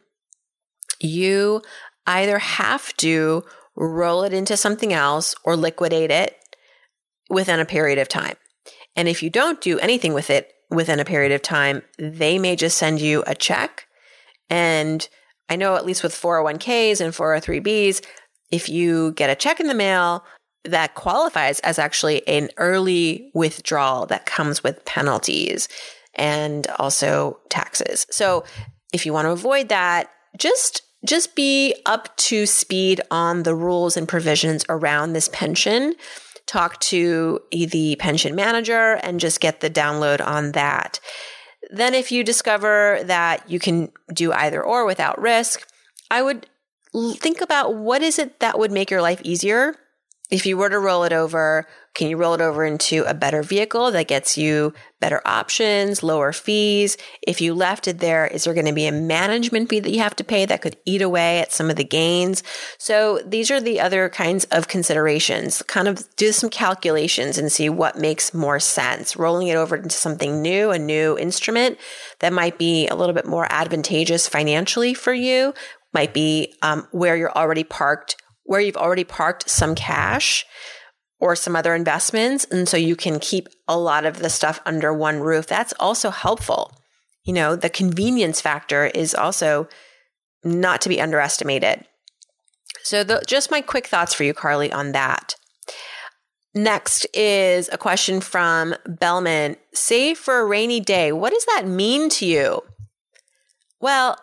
you 1.01 1.63
either 2.07 2.39
have 2.39 2.97
to 2.99 3.45
roll 3.77 4.23
it 4.23 4.33
into 4.33 4.57
something 4.57 4.93
else 4.93 5.35
or 5.45 5.57
liquidate 5.57 6.11
it 6.11 6.37
within 7.31 7.61
a 7.61 7.65
period 7.65 7.99
of 7.99 8.09
time. 8.09 8.37
And 8.95 9.09
if 9.09 9.23
you 9.23 9.31
don't 9.31 9.61
do 9.61 9.79
anything 9.79 10.13
with 10.13 10.31
it 10.31 10.53
within 10.71 11.01
a 11.01 11.05
period 11.05 11.33
of 11.33 11.43
time, 11.43 11.83
they 11.99 12.39
may 12.39 12.57
just 12.57 12.77
send 12.77 13.01
you 13.01 13.25
a 13.27 13.35
check 13.35 13.87
and 14.53 15.09
I 15.49 15.57
know 15.57 15.77
at 15.77 15.87
least 15.87 16.03
with 16.03 16.15
401ks 16.15 17.01
and 17.01 17.13
403bs, 17.13 18.05
if 18.51 18.69
you 18.69 19.13
get 19.13 19.31
a 19.31 19.35
check 19.35 19.61
in 19.61 19.67
the 19.67 19.75
mail, 19.75 20.25
that 20.65 20.95
qualifies 20.95 21.61
as 21.61 21.79
actually 21.79 22.27
an 22.29 22.51
early 22.57 23.31
withdrawal 23.35 24.07
that 24.07 24.27
comes 24.27 24.63
with 24.63 24.85
penalties 24.85 25.69
and 26.15 26.67
also 26.79 27.41
taxes. 27.49 28.07
So 28.11 28.45
if 28.93 29.07
you 29.07 29.13
want 29.13 29.27
to 29.27 29.31
avoid 29.31 29.69
that, 29.71 30.11
just 30.37 30.83
just 31.05 31.35
be 31.35 31.75
up 31.85 32.17
to 32.17 32.47
speed 32.47 33.01
on 33.11 33.43
the 33.43 33.57
rules 33.57 33.97
and 33.97 34.07
provisions 34.07 34.65
around 34.69 35.13
this 35.13 35.29
pension. 35.29 35.95
Talk 36.47 36.79
to 36.81 37.41
the 37.51 37.97
pension 37.97 38.37
manager 38.37 39.01
and 39.03 39.19
just 39.19 39.41
get 39.41 39.61
the 39.61 39.71
download 39.71 40.25
on 40.25 40.53
that. 40.53 41.01
Then, 41.71 41.95
if 41.95 42.13
you 42.13 42.23
discover 42.23 43.01
that 43.05 43.49
you 43.51 43.59
can 43.59 43.91
do 44.13 44.33
either 44.33 44.63
or 44.63 44.85
without 44.85 45.21
risk, 45.21 45.67
I 46.11 46.23
would 46.23 46.47
think 47.15 47.41
about 47.41 47.75
what 47.75 48.03
is 48.03 48.19
it 48.19 48.41
that 48.41 48.59
would 48.59 48.71
make 48.71 48.91
your 48.91 49.03
life 49.03 49.21
easier 49.25 49.77
if 50.31 50.47
you 50.47 50.57
were 50.57 50.71
to 50.71 50.79
roll 50.79 51.05
it 51.05 51.13
over, 51.13 51.67
can 51.95 52.09
you 52.09 52.17
roll 52.17 52.33
it 52.33 52.41
over 52.41 52.65
into 52.65 53.05
a 53.05 53.13
better 53.13 53.43
vehicle 53.43 53.91
that 53.91 54.09
gets 54.09 54.39
you 54.39 54.73
better 54.99 55.21
options, 55.27 56.03
lower 56.03 56.33
fees? 56.33 56.97
If 57.21 57.43
you 57.43 57.53
left 57.53 57.87
it 57.87 57.99
there, 57.99 58.27
is 58.27 58.45
there 58.45 58.55
going 58.55 58.67
to 58.67 58.73
be 58.73 58.87
a 58.87 58.93
management 58.93 59.69
fee 59.69 59.81
that 59.81 59.91
you 59.91 59.99
have 59.99 60.17
to 60.17 60.25
pay 60.25 60.47
that 60.47 60.63
could 60.63 60.79
eat 60.87 61.03
away 61.03 61.41
at 61.41 61.53
some 61.53 61.69
of 61.69 61.77
the 61.77 61.85
gains? 61.85 62.43
So 62.79 63.21
these 63.27 63.51
are 63.51 63.61
the 63.61 63.79
other 63.79 64.09
kinds 64.09 64.45
of 64.47 64.69
considerations. 64.69 65.61
Kind 65.63 65.87
of 65.87 66.09
do 66.17 66.33
some 66.33 66.49
calculations 66.49 67.37
and 67.37 67.53
see 67.53 67.69
what 67.69 67.99
makes 67.99 68.33
more 68.33 68.59
sense. 68.59 69.17
Rolling 69.17 69.49
it 69.49 69.57
over 69.57 69.77
into 69.77 69.91
something 69.91 70.41
new, 70.41 70.71
a 70.71 70.79
new 70.79 71.19
instrument 71.19 71.79
that 72.21 72.33
might 72.33 72.57
be 72.57 72.89
a 72.89 72.95
little 72.95 73.15
bit 73.15 73.27
more 73.27 73.47
advantageous 73.51 74.27
financially 74.29 74.95
for 74.95 75.13
you 75.13 75.53
might 75.93 76.15
be 76.15 76.55
um, 76.63 76.89
where 76.91 77.17
you're 77.17 77.37
already 77.37 77.65
parked 77.65 78.17
where 78.45 78.61
you've 78.61 78.77
already 78.77 79.05
parked 79.05 79.49
some 79.49 79.75
cash 79.75 80.45
or 81.19 81.37
some 81.37 81.55
other 81.55 81.75
investments. 81.75 82.45
And 82.51 82.69
so 82.69 82.77
you 82.77 82.97
can 82.97 83.21
keep 83.21 83.49
a 83.69 83.79
lot 83.79 84.05
of 84.05 84.19
the 84.19 84.31
stuff 84.31 84.61
under 84.67 84.93
one 84.93 85.21
roof. 85.21 85.47
That's 85.47 85.73
also 85.79 86.11
helpful. 86.11 86.77
You 87.25 87.33
know, 87.33 87.55
the 87.55 87.71
convenience 87.71 88.41
factor 88.41 88.87
is 88.87 89.15
also 89.15 89.69
not 90.43 90.81
to 90.81 90.89
be 90.89 91.01
underestimated. 91.01 91.87
So, 92.83 93.05
the, 93.05 93.23
just 93.27 93.51
my 93.51 93.61
quick 93.61 93.87
thoughts 93.87 94.13
for 94.13 94.25
you, 94.25 94.35
Carly, 94.35 94.73
on 94.73 94.93
that. 94.93 95.37
Next 96.55 97.07
is 97.15 97.71
a 97.73 97.79
question 97.79 98.21
from 98.21 98.75
Bellman. 98.87 99.57
Save 99.73 100.19
for 100.19 100.41
a 100.41 100.45
rainy 100.45 100.81
day. 100.81 101.13
What 101.13 101.33
does 101.33 101.45
that 101.47 101.67
mean 101.67 102.09
to 102.11 102.27
you? 102.27 102.63
Well, 103.81 104.19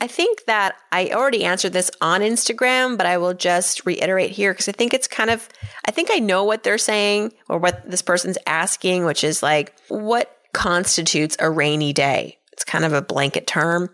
I 0.00 0.06
think 0.06 0.46
that 0.46 0.76
I 0.90 1.10
already 1.10 1.44
answered 1.44 1.74
this 1.74 1.90
on 2.00 2.22
Instagram, 2.22 2.96
but 2.96 3.06
I 3.06 3.18
will 3.18 3.34
just 3.34 3.84
reiterate 3.84 4.30
here 4.30 4.52
because 4.52 4.68
I 4.68 4.72
think 4.72 4.94
it's 4.94 5.06
kind 5.06 5.28
of, 5.28 5.48
I 5.84 5.90
think 5.90 6.08
I 6.10 6.18
know 6.18 6.44
what 6.44 6.62
they're 6.62 6.78
saying 6.78 7.32
or 7.48 7.58
what 7.58 7.88
this 7.88 8.00
person's 8.00 8.38
asking, 8.46 9.04
which 9.04 9.22
is 9.22 9.42
like, 9.42 9.74
what 9.88 10.34
constitutes 10.54 11.36
a 11.38 11.50
rainy 11.50 11.92
day? 11.92 12.38
It's 12.52 12.64
kind 12.64 12.84
of 12.84 12.94
a 12.94 13.02
blanket 13.02 13.46
term. 13.46 13.90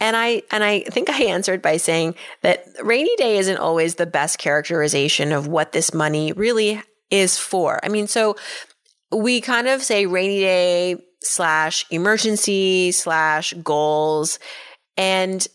And 0.00 0.16
I 0.16 0.42
and 0.50 0.64
I 0.64 0.80
think 0.80 1.08
I 1.08 1.24
answered 1.24 1.62
by 1.62 1.76
saying 1.76 2.16
that 2.42 2.66
rainy 2.82 3.14
day 3.16 3.38
isn't 3.38 3.56
always 3.56 3.94
the 3.94 4.06
best 4.06 4.38
characterization 4.38 5.32
of 5.32 5.46
what 5.46 5.72
this 5.72 5.94
money 5.94 6.32
really 6.32 6.82
is 7.10 7.38
for. 7.38 7.78
I 7.82 7.88
mean, 7.88 8.08
so 8.08 8.36
we 9.12 9.40
kind 9.40 9.68
of 9.68 9.82
say 9.82 10.06
rainy 10.06 10.40
day 10.40 10.96
slash 11.22 11.86
emergency 11.90 12.92
slash 12.92 13.54
goals 13.62 14.38
and 14.96 15.46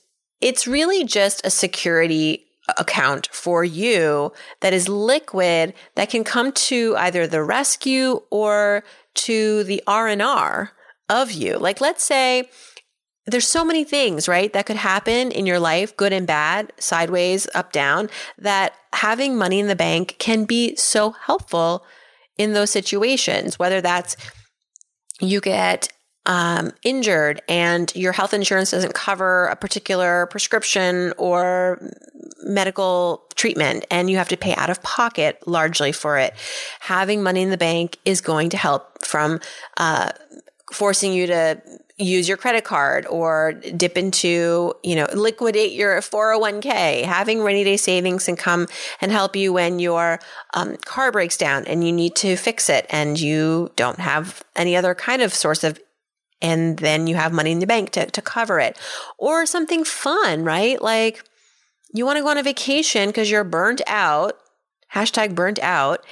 it's 0.42 0.68
really 0.68 1.04
just 1.04 1.46
a 1.46 1.50
security 1.50 2.46
account 2.78 3.28
for 3.32 3.64
you 3.64 4.32
that 4.62 4.74
is 4.74 4.88
liquid 4.88 5.74
that 5.96 6.10
can 6.10 6.24
come 6.24 6.52
to 6.52 6.96
either 6.98 7.26
the 7.26 7.44
rescue 7.44 8.22
or 8.30 8.84
to 9.16 9.64
the 9.64 9.82
R&R 9.88 10.72
of 11.10 11.32
you. 11.32 11.58
Like 11.58 11.82
let's 11.82 12.04
say 12.04 12.50
there's 13.26 13.48
so 13.48 13.66
many 13.66 13.84
things, 13.84 14.28
right, 14.28 14.52
that 14.54 14.66
could 14.66 14.76
happen 14.76 15.32
in 15.32 15.46
your 15.46 15.60
life, 15.60 15.96
good 15.96 16.14
and 16.14 16.26
bad, 16.26 16.74
sideways, 16.80 17.48
up 17.54 17.72
down, 17.72 18.10
that 18.38 18.74
having 18.94 19.38
money 19.38 19.60
in 19.60 19.68
the 19.68 19.76
bank 19.76 20.16
can 20.20 20.46
be 20.46 20.76
so 20.76 21.12
helpful 21.12 21.86
in 22.38 22.54
those 22.54 22.72
situations, 22.72 23.60
whether 23.60 23.82
that's 23.82 24.16
you 25.20 25.42
get 25.42 25.92
um, 26.26 26.72
injured 26.84 27.42
and 27.48 27.94
your 27.96 28.12
health 28.12 28.34
insurance 28.34 28.72
doesn't 28.72 28.94
cover 28.94 29.46
a 29.46 29.56
particular 29.56 30.28
prescription 30.28 31.14
or 31.18 31.82
medical 32.44 33.26
treatment 33.36 33.86
and 33.90 34.10
you 34.10 34.18
have 34.18 34.30
to 34.30 34.38
pay 34.38 34.54
out 34.56 34.70
of 34.70 34.82
pocket 34.84 35.40
largely 35.48 35.92
for 35.92 36.18
it, 36.18 36.34
having 36.80 37.24
money 37.24 37.42
in 37.42 37.50
the 37.50 37.58
bank 37.58 37.98
is 38.06 38.22
going 38.22 38.50
to 38.50 38.58
help 38.58 39.04
from 39.04 39.40
uh, 39.78 40.12
forcing 40.72 41.14
you 41.14 41.28
to 41.28 41.62
use 41.98 42.28
your 42.28 42.38
credit 42.38 42.64
card 42.64 43.06
or 43.08 43.54
dip 43.54 43.98
into, 43.98 44.74
you 44.84 44.96
know, 44.96 45.08
liquidate 45.14 45.74
your 45.74 46.00
401k, 46.00 47.04
having 47.04 47.42
rainy 47.42 47.66
day 47.66 47.76
savings 47.76 48.28
and 48.30 48.38
come 48.38 48.68
and 49.02 49.12
help 49.12 49.36
you 49.36 49.52
when 49.52 49.80
your 49.80 50.20
um, 50.54 50.78
car 50.78 51.12
breaks 51.12 51.36
down 51.36 51.66
and 51.66 51.86
you 51.86 51.92
need 51.92 52.16
to 52.16 52.38
fix 52.38 52.70
it 52.70 52.86
and 52.90 53.20
you 53.20 53.70
don't 53.76 54.00
have 54.00 54.44
any 54.56 54.78
other 54.78 54.96
kind 54.96 55.22
of 55.22 55.34
source 55.34 55.64
of 55.64 55.80
and 56.42 56.78
then 56.80 57.08
you 57.08 57.16
have 57.16 57.34
money 57.34 57.52
in 57.52 57.60
the 57.60 57.68
bank 57.68 57.92
to, 57.92 58.06
to 58.06 58.22
cover 58.22 58.60
it. 58.60 58.78
Or 59.18 59.46
something 59.46 59.84
fun, 59.84 60.44
right? 60.44 60.82
Like 60.82 61.24
you 61.94 62.06
want 62.06 62.18
to 62.18 62.24
go 62.24 62.30
on 62.30 62.38
a 62.38 62.44
vacation 62.44 63.10
because 63.10 63.30
you're 63.30 63.44
burnt 63.44 63.82
out, 63.88 64.38
hashtag 64.94 65.36
burnt 65.36 65.60
out, 65.60 66.06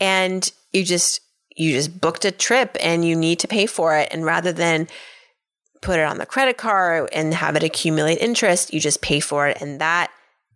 and 0.00 0.50
you 0.72 0.84
just 0.84 1.20
you 1.56 1.72
just 1.72 2.00
booked 2.00 2.24
a 2.24 2.32
trip 2.32 2.76
and 2.80 3.04
you 3.04 3.14
need 3.14 3.38
to 3.40 3.48
pay 3.48 3.66
for 3.66 3.96
it. 3.96 4.08
And 4.10 4.24
rather 4.24 4.52
than 4.52 4.88
put 5.82 5.98
it 5.98 6.02
on 6.04 6.18
the 6.18 6.26
credit 6.26 6.56
card 6.56 7.08
and 7.12 7.32
have 7.32 7.54
it 7.56 7.62
accumulate 7.62 8.18
interest, 8.18 8.74
you 8.74 8.80
just 8.80 9.02
pay 9.02 9.20
for 9.20 9.46
it. 9.46 9.60
And 9.60 9.80
that 9.80 10.10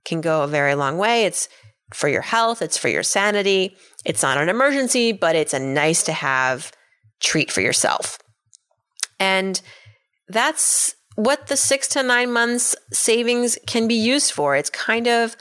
can 0.05 0.21
go 0.21 0.43
a 0.43 0.49
very 0.49 0.75
long 0.75 0.99
way. 0.99 1.25
It's 1.25 1.49
for 1.95 2.09
your 2.09 2.23
health, 2.23 2.63
it's 2.63 2.77
for 2.77 2.89
your 2.89 3.03
sanity. 3.03 3.77
It's 4.05 4.23
not 4.23 4.39
an 4.39 4.49
emergency, 4.49 5.13
but 5.13 5.37
it's 5.37 5.55
a 5.55 5.59
nice 5.59 6.03
to 6.05 6.13
have 6.13 6.73
treat 7.21 7.51
for 7.51 7.61
yourself. 7.61 8.19
And 9.19 9.61
that's 10.29 10.95
what 11.17 11.49
the 11.49 11.57
six 11.57 11.89
to 11.89 12.03
nine 12.03 12.33
months 12.33 12.77
savings 12.93 13.59
can 13.67 13.89
be 13.89 13.95
used 13.95 14.33
for. 14.33 14.55
It's 14.55 14.71
kind 14.71 15.09
of, 15.09 15.37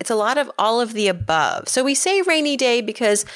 it's 0.00 0.10
a 0.10 0.14
lot 0.14 0.38
of 0.38 0.50
all 0.58 0.80
of 0.80 0.94
the 0.94 1.08
above. 1.08 1.68
So 1.68 1.84
we 1.84 1.94
say 1.94 2.22
rainy 2.22 2.56
day 2.56 2.80
because 2.80 3.26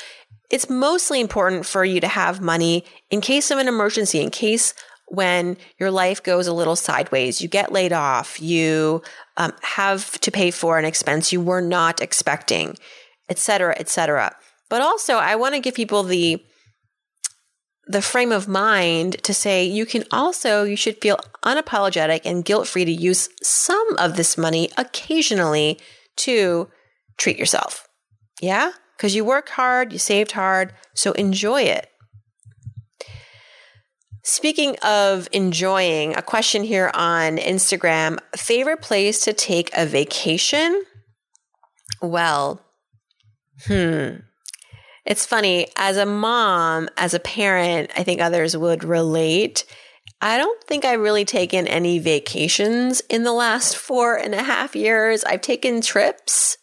it's 0.50 0.70
mostly 0.70 1.20
important 1.20 1.66
for 1.66 1.84
you 1.84 2.00
to 2.00 2.08
have 2.08 2.40
money 2.40 2.84
in 3.10 3.20
case 3.20 3.50
of 3.50 3.58
an 3.58 3.68
emergency, 3.68 4.20
in 4.20 4.30
case 4.30 4.72
when 5.08 5.56
your 5.78 5.90
life 5.90 6.22
goes 6.22 6.46
a 6.46 6.52
little 6.52 6.76
sideways, 6.76 7.40
you 7.40 7.48
get 7.48 7.72
laid 7.72 7.92
off, 7.92 8.40
you 8.40 9.02
um, 9.36 9.52
have 9.62 10.18
to 10.20 10.30
pay 10.30 10.50
for 10.50 10.78
an 10.78 10.84
expense 10.84 11.32
you 11.32 11.40
were 11.40 11.60
not 11.60 12.00
expecting, 12.00 12.76
et 13.28 13.38
cetera, 13.38 13.74
et 13.78 13.88
cetera. 13.88 14.34
But 14.68 14.82
also, 14.82 15.14
I 15.14 15.36
want 15.36 15.54
to 15.54 15.60
give 15.60 15.74
people 15.74 16.02
the 16.02 16.42
the 17.86 18.02
frame 18.02 18.32
of 18.32 18.48
mind 18.48 19.22
to 19.22 19.32
say 19.32 19.64
you 19.64 19.86
can 19.86 20.04
also, 20.10 20.64
you 20.64 20.76
should 20.76 21.00
feel 21.00 21.18
unapologetic 21.44 22.22
and 22.24 22.44
guilt 22.44 22.66
free 22.66 22.84
to 22.84 22.92
use 22.92 23.28
some 23.42 23.96
of 23.98 24.16
this 24.16 24.36
money 24.36 24.70
occasionally 24.76 25.78
to 26.16 26.68
treat 27.16 27.38
yourself. 27.38 27.88
Yeah? 28.40 28.72
Because 28.96 29.14
you 29.14 29.24
work 29.24 29.50
hard, 29.50 29.92
you 29.92 29.98
saved 29.98 30.32
hard, 30.32 30.72
so 30.94 31.12
enjoy 31.12 31.62
it. 31.62 31.88
Speaking 34.24 34.76
of 34.82 35.28
enjoying, 35.30 36.16
a 36.16 36.22
question 36.22 36.64
here 36.64 36.90
on 36.94 37.36
Instagram 37.36 38.18
favorite 38.36 38.82
place 38.82 39.22
to 39.24 39.32
take 39.32 39.70
a 39.76 39.86
vacation? 39.86 40.82
Well, 42.02 42.60
hmm. 43.66 44.16
It's 45.06 45.24
funny, 45.24 45.68
as 45.76 45.96
a 45.96 46.04
mom, 46.04 46.88
as 46.96 47.14
a 47.14 47.20
parent, 47.20 47.92
I 47.96 48.02
think 48.02 48.20
others 48.20 48.56
would 48.56 48.82
relate. 48.82 49.64
I 50.20 50.36
don't 50.36 50.62
think 50.64 50.84
I've 50.84 51.00
really 51.00 51.24
taken 51.24 51.68
any 51.68 52.00
vacations 52.00 53.00
in 53.08 53.22
the 53.22 53.32
last 53.32 53.76
four 53.76 54.16
and 54.16 54.34
a 54.34 54.42
half 54.42 54.74
years. 54.74 55.22
I've 55.22 55.42
taken 55.42 55.80
trips, 55.80 56.58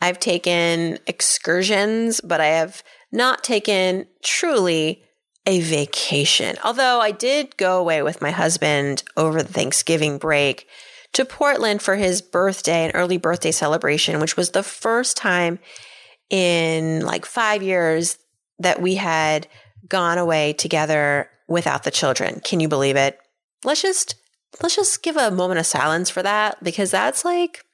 I've 0.00 0.18
taken 0.18 0.98
excursions, 1.06 2.20
but 2.20 2.40
I 2.40 2.46
have 2.46 2.82
not 3.12 3.44
taken 3.44 4.06
truly 4.24 5.04
a 5.46 5.60
vacation. 5.60 6.56
Although 6.64 7.00
I 7.00 7.12
did 7.12 7.56
go 7.56 7.78
away 7.78 8.02
with 8.02 8.20
my 8.20 8.30
husband 8.30 9.04
over 9.16 9.42
the 9.42 9.52
Thanksgiving 9.52 10.18
break 10.18 10.66
to 11.12 11.24
Portland 11.24 11.82
for 11.82 11.96
his 11.96 12.20
birthday, 12.20 12.84
an 12.84 12.92
early 12.92 13.16
birthday 13.16 13.52
celebration, 13.52 14.20
which 14.20 14.36
was 14.36 14.50
the 14.50 14.62
first 14.62 15.16
time 15.16 15.60
in 16.30 17.04
like 17.04 17.26
five 17.26 17.62
years 17.62 18.18
that 18.58 18.80
we 18.80 18.94
had 18.94 19.48
gone 19.88 20.18
away 20.18 20.52
together 20.52 21.28
without 21.48 21.82
the 21.82 21.90
children. 21.90 22.40
Can 22.40 22.60
you 22.60 22.68
believe 22.68 22.96
it? 22.96 23.18
Let's 23.64 23.82
just 23.82 24.14
let's 24.62 24.76
just 24.76 25.02
give 25.02 25.16
a 25.16 25.30
moment 25.30 25.60
of 25.60 25.66
silence 25.66 26.08
for 26.08 26.22
that 26.22 26.62
because 26.62 26.90
that's 26.90 27.24
like 27.24 27.64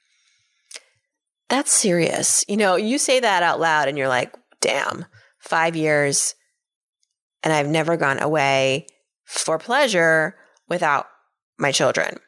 that's 1.49 1.73
serious. 1.73 2.45
You 2.49 2.57
know, 2.57 2.77
you 2.77 2.99
say 2.99 3.21
that 3.21 3.43
out 3.43 3.61
loud 3.61 3.89
and 3.89 3.97
you're 3.97 4.09
like, 4.09 4.35
damn, 4.61 5.05
five 5.39 5.77
years 5.77 6.35
and 7.43 7.53
I've 7.53 7.69
never 7.69 7.97
gone 7.97 8.21
away 8.21 8.87
for 9.25 9.59
pleasure 9.59 10.37
without 10.69 11.07
my 11.59 11.71
children. 11.71 12.19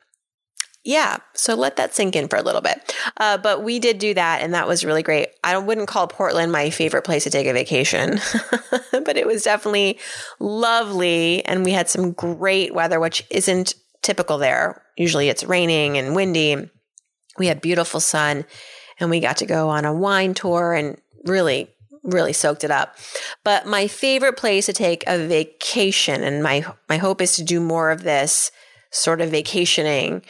Yeah, 0.84 1.18
so 1.34 1.54
let 1.54 1.76
that 1.76 1.94
sink 1.94 2.16
in 2.16 2.28
for 2.28 2.36
a 2.36 2.42
little 2.42 2.60
bit. 2.60 2.94
Uh, 3.16 3.36
but 3.36 3.62
we 3.62 3.78
did 3.78 3.98
do 3.98 4.14
that, 4.14 4.42
and 4.42 4.54
that 4.54 4.68
was 4.68 4.84
really 4.84 5.02
great. 5.02 5.28
I 5.42 5.58
wouldn't 5.58 5.88
call 5.88 6.06
Portland 6.06 6.52
my 6.52 6.70
favorite 6.70 7.04
place 7.04 7.24
to 7.24 7.30
take 7.30 7.46
a 7.46 7.52
vacation, 7.52 8.20
but 8.92 9.16
it 9.16 9.26
was 9.26 9.42
definitely 9.42 9.98
lovely, 10.38 11.44
and 11.44 11.64
we 11.64 11.72
had 11.72 11.88
some 11.88 12.12
great 12.12 12.74
weather, 12.74 13.00
which 13.00 13.24
isn't 13.30 13.74
typical 14.02 14.38
there. 14.38 14.82
Usually 14.96 15.28
it's 15.28 15.44
raining 15.44 15.98
and 15.98 16.14
windy. 16.14 16.70
We 17.38 17.48
had 17.48 17.60
beautiful 17.60 18.00
sun, 18.00 18.44
and 19.00 19.10
we 19.10 19.20
got 19.20 19.38
to 19.38 19.46
go 19.46 19.68
on 19.68 19.84
a 19.84 19.94
wine 19.94 20.34
tour 20.34 20.72
and 20.72 20.96
really 21.24 21.68
really 22.04 22.32
soaked 22.32 22.64
it 22.64 22.70
up. 22.70 22.96
But 23.44 23.66
my 23.66 23.86
favorite 23.86 24.36
place 24.36 24.66
to 24.66 24.72
take 24.72 25.04
a 25.06 25.26
vacation, 25.26 26.22
and 26.22 26.42
my 26.42 26.64
my 26.88 26.96
hope 26.96 27.20
is 27.20 27.36
to 27.36 27.42
do 27.42 27.60
more 27.60 27.90
of 27.90 28.02
this 28.02 28.50
sort 28.90 29.20
of 29.20 29.30
vacationing 29.30 30.22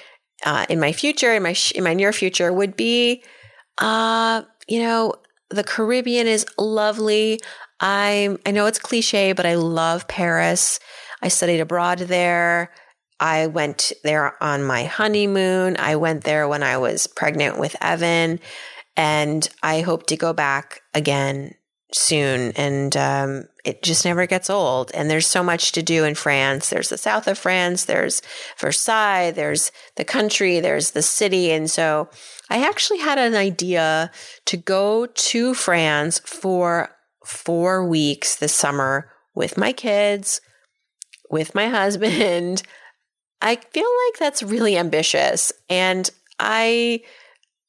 uh, 0.44 0.66
in 0.68 0.80
my 0.80 0.92
future, 0.92 1.34
in 1.34 1.42
my 1.42 1.54
in 1.74 1.84
my 1.84 1.94
near 1.94 2.12
future, 2.12 2.52
would 2.52 2.76
be, 2.76 3.22
uh, 3.78 4.42
you 4.66 4.80
know, 4.80 5.14
the 5.50 5.64
Caribbean 5.64 6.26
is 6.26 6.46
lovely. 6.58 7.40
I 7.80 8.36
I 8.46 8.50
know 8.50 8.66
it's 8.66 8.78
cliche, 8.78 9.32
but 9.32 9.46
I 9.46 9.54
love 9.54 10.08
Paris. 10.08 10.80
I 11.22 11.28
studied 11.28 11.60
abroad 11.60 11.98
there. 11.98 12.72
I 13.20 13.48
went 13.48 13.92
there 14.04 14.40
on 14.42 14.62
my 14.62 14.84
honeymoon. 14.84 15.76
I 15.78 15.96
went 15.96 16.22
there 16.22 16.46
when 16.46 16.62
I 16.62 16.78
was 16.78 17.08
pregnant 17.08 17.58
with 17.58 17.74
Evan, 17.80 18.38
and 18.96 19.48
I 19.62 19.80
hope 19.80 20.06
to 20.06 20.16
go 20.16 20.32
back 20.32 20.82
again 20.94 21.54
soon. 21.92 22.52
And 22.52 22.96
um, 22.96 23.44
it 23.64 23.82
just 23.82 24.04
never 24.04 24.26
gets 24.26 24.50
old. 24.50 24.90
And 24.92 25.10
there's 25.10 25.26
so 25.26 25.42
much 25.42 25.72
to 25.72 25.82
do 25.82 26.04
in 26.04 26.14
France. 26.14 26.68
There's 26.68 26.90
the 26.90 26.98
south 26.98 27.26
of 27.26 27.38
France, 27.38 27.84
there's 27.84 28.22
Versailles, 28.58 29.30
there's 29.30 29.72
the 29.96 30.04
country, 30.04 30.60
there's 30.60 30.90
the 30.90 31.02
city. 31.02 31.50
And 31.50 31.70
so 31.70 32.08
I 32.50 32.66
actually 32.66 32.98
had 32.98 33.18
an 33.18 33.34
idea 33.34 34.10
to 34.46 34.56
go 34.56 35.06
to 35.06 35.54
France 35.54 36.18
for 36.20 36.90
four 37.24 37.86
weeks 37.86 38.36
this 38.36 38.54
summer 38.54 39.10
with 39.34 39.56
my 39.56 39.72
kids, 39.72 40.40
with 41.30 41.54
my 41.54 41.68
husband. 41.68 42.62
I 43.40 43.56
feel 43.56 43.88
like 44.06 44.18
that's 44.18 44.42
really 44.42 44.76
ambitious. 44.76 45.52
And 45.70 46.08
I 46.38 47.02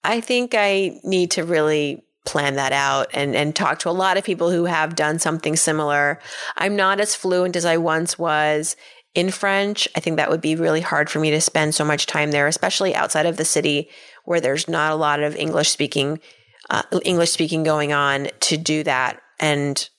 I 0.04 0.22
think 0.22 0.54
I 0.56 1.00
need 1.04 1.32
to 1.32 1.44
really 1.44 2.04
plan 2.30 2.56
that 2.56 2.72
out 2.72 3.08
and, 3.14 3.36
and 3.36 3.56
talk 3.56 3.80
to 3.80 3.90
a 3.90 3.92
lot 3.92 4.18
of 4.18 4.24
people 4.24 4.52
who 4.52 4.66
have 4.66 4.96
done 4.96 5.18
something 5.18 5.56
similar. 5.56 6.20
I'm 6.58 6.76
not 6.76 7.00
as 7.00 7.16
fluent 7.16 7.56
as 7.56 7.66
I 7.66 7.78
once 7.78 8.20
was 8.20 8.76
in 9.16 9.32
French. 9.32 9.88
I 9.96 10.00
think 10.00 10.18
that 10.18 10.30
would 10.30 10.42
be 10.42 10.56
really 10.56 10.82
hard 10.82 11.10
for 11.10 11.20
me 11.20 11.32
to 11.32 11.42
spend 11.42 11.74
so 11.74 11.84
much 11.84 12.06
time 12.06 12.30
there, 12.30 12.48
especially 12.48 12.94
outside 12.94 13.26
of 13.26 13.38
the 13.38 13.46
city 13.46 13.90
where 14.26 14.40
there's 14.40 14.68
not 14.68 14.92
a 14.92 14.96
lot 14.96 15.22
of 15.22 15.36
English 15.36 15.70
speaking, 15.70 16.20
uh, 16.70 16.84
English 17.04 17.32
speaking 17.32 17.64
going 17.64 17.94
on 17.94 18.28
to 18.42 18.58
do 18.58 18.84
that. 18.84 19.20
And, 19.40 19.90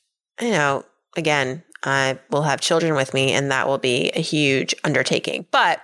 you 0.40 0.50
know, 0.50 0.84
again, 1.16 1.64
I 1.82 2.20
will 2.30 2.42
have 2.42 2.60
children 2.60 2.94
with 2.94 3.12
me 3.12 3.32
and 3.32 3.50
that 3.50 3.66
will 3.66 3.78
be 3.78 4.10
a 4.10 4.20
huge 4.20 4.74
undertaking. 4.84 5.46
But 5.50 5.80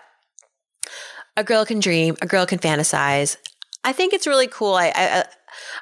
a 1.37 1.43
girl 1.43 1.65
can 1.65 1.81
dream, 1.81 2.17
a 2.23 2.27
girl 2.27 2.47
can 2.47 2.61
fantasize. 2.61 3.37
I 3.83 3.93
think 3.93 4.13
it's 4.13 4.27
really 4.27 4.47
cool. 4.47 4.75
I, 4.75 4.93
I, 4.95 5.25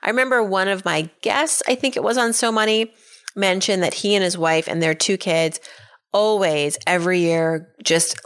I 0.03 0.11
remember 0.11 0.43
one 0.43 0.69
of 0.69 0.85
my 0.85 1.09
guests, 1.23 1.63
I 1.69 1.75
think 1.75 1.97
it 1.97 2.03
was 2.03 2.19
on 2.19 2.33
So 2.33 2.51
Money, 2.53 2.93
mentioned 3.37 3.83
that 3.83 3.95
he 3.95 4.15
and 4.15 4.23
his 4.23 4.39
wife 4.39 4.69
and 4.69 4.83
their 4.83 4.95
two 4.95 5.17
kids 5.17 5.61
always 6.13 6.79
every 6.87 7.21
year 7.21 7.75
just 7.83 8.21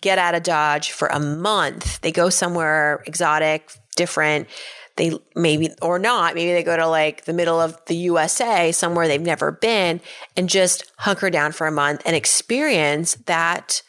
get 0.00 0.18
out 0.18 0.34
of 0.34 0.42
Dodge 0.42 0.90
for 0.90 1.08
a 1.08 1.20
month. 1.20 2.00
They 2.00 2.12
go 2.12 2.30
somewhere 2.30 3.02
exotic, 3.06 3.70
different. 3.96 4.48
They 4.96 5.12
maybe 5.36 5.70
or 5.80 5.98
not, 5.98 6.34
maybe 6.34 6.52
they 6.52 6.64
go 6.64 6.76
to 6.76 6.88
like 6.88 7.24
the 7.24 7.32
middle 7.32 7.60
of 7.60 7.78
the 7.86 7.94
USA, 7.94 8.72
somewhere 8.72 9.06
they've 9.06 9.20
never 9.20 9.52
been, 9.52 10.00
and 10.36 10.48
just 10.48 10.90
hunker 10.96 11.30
down 11.30 11.52
for 11.52 11.68
a 11.68 11.72
month 11.72 12.02
and 12.04 12.16
experience 12.16 13.14
that 13.26 13.82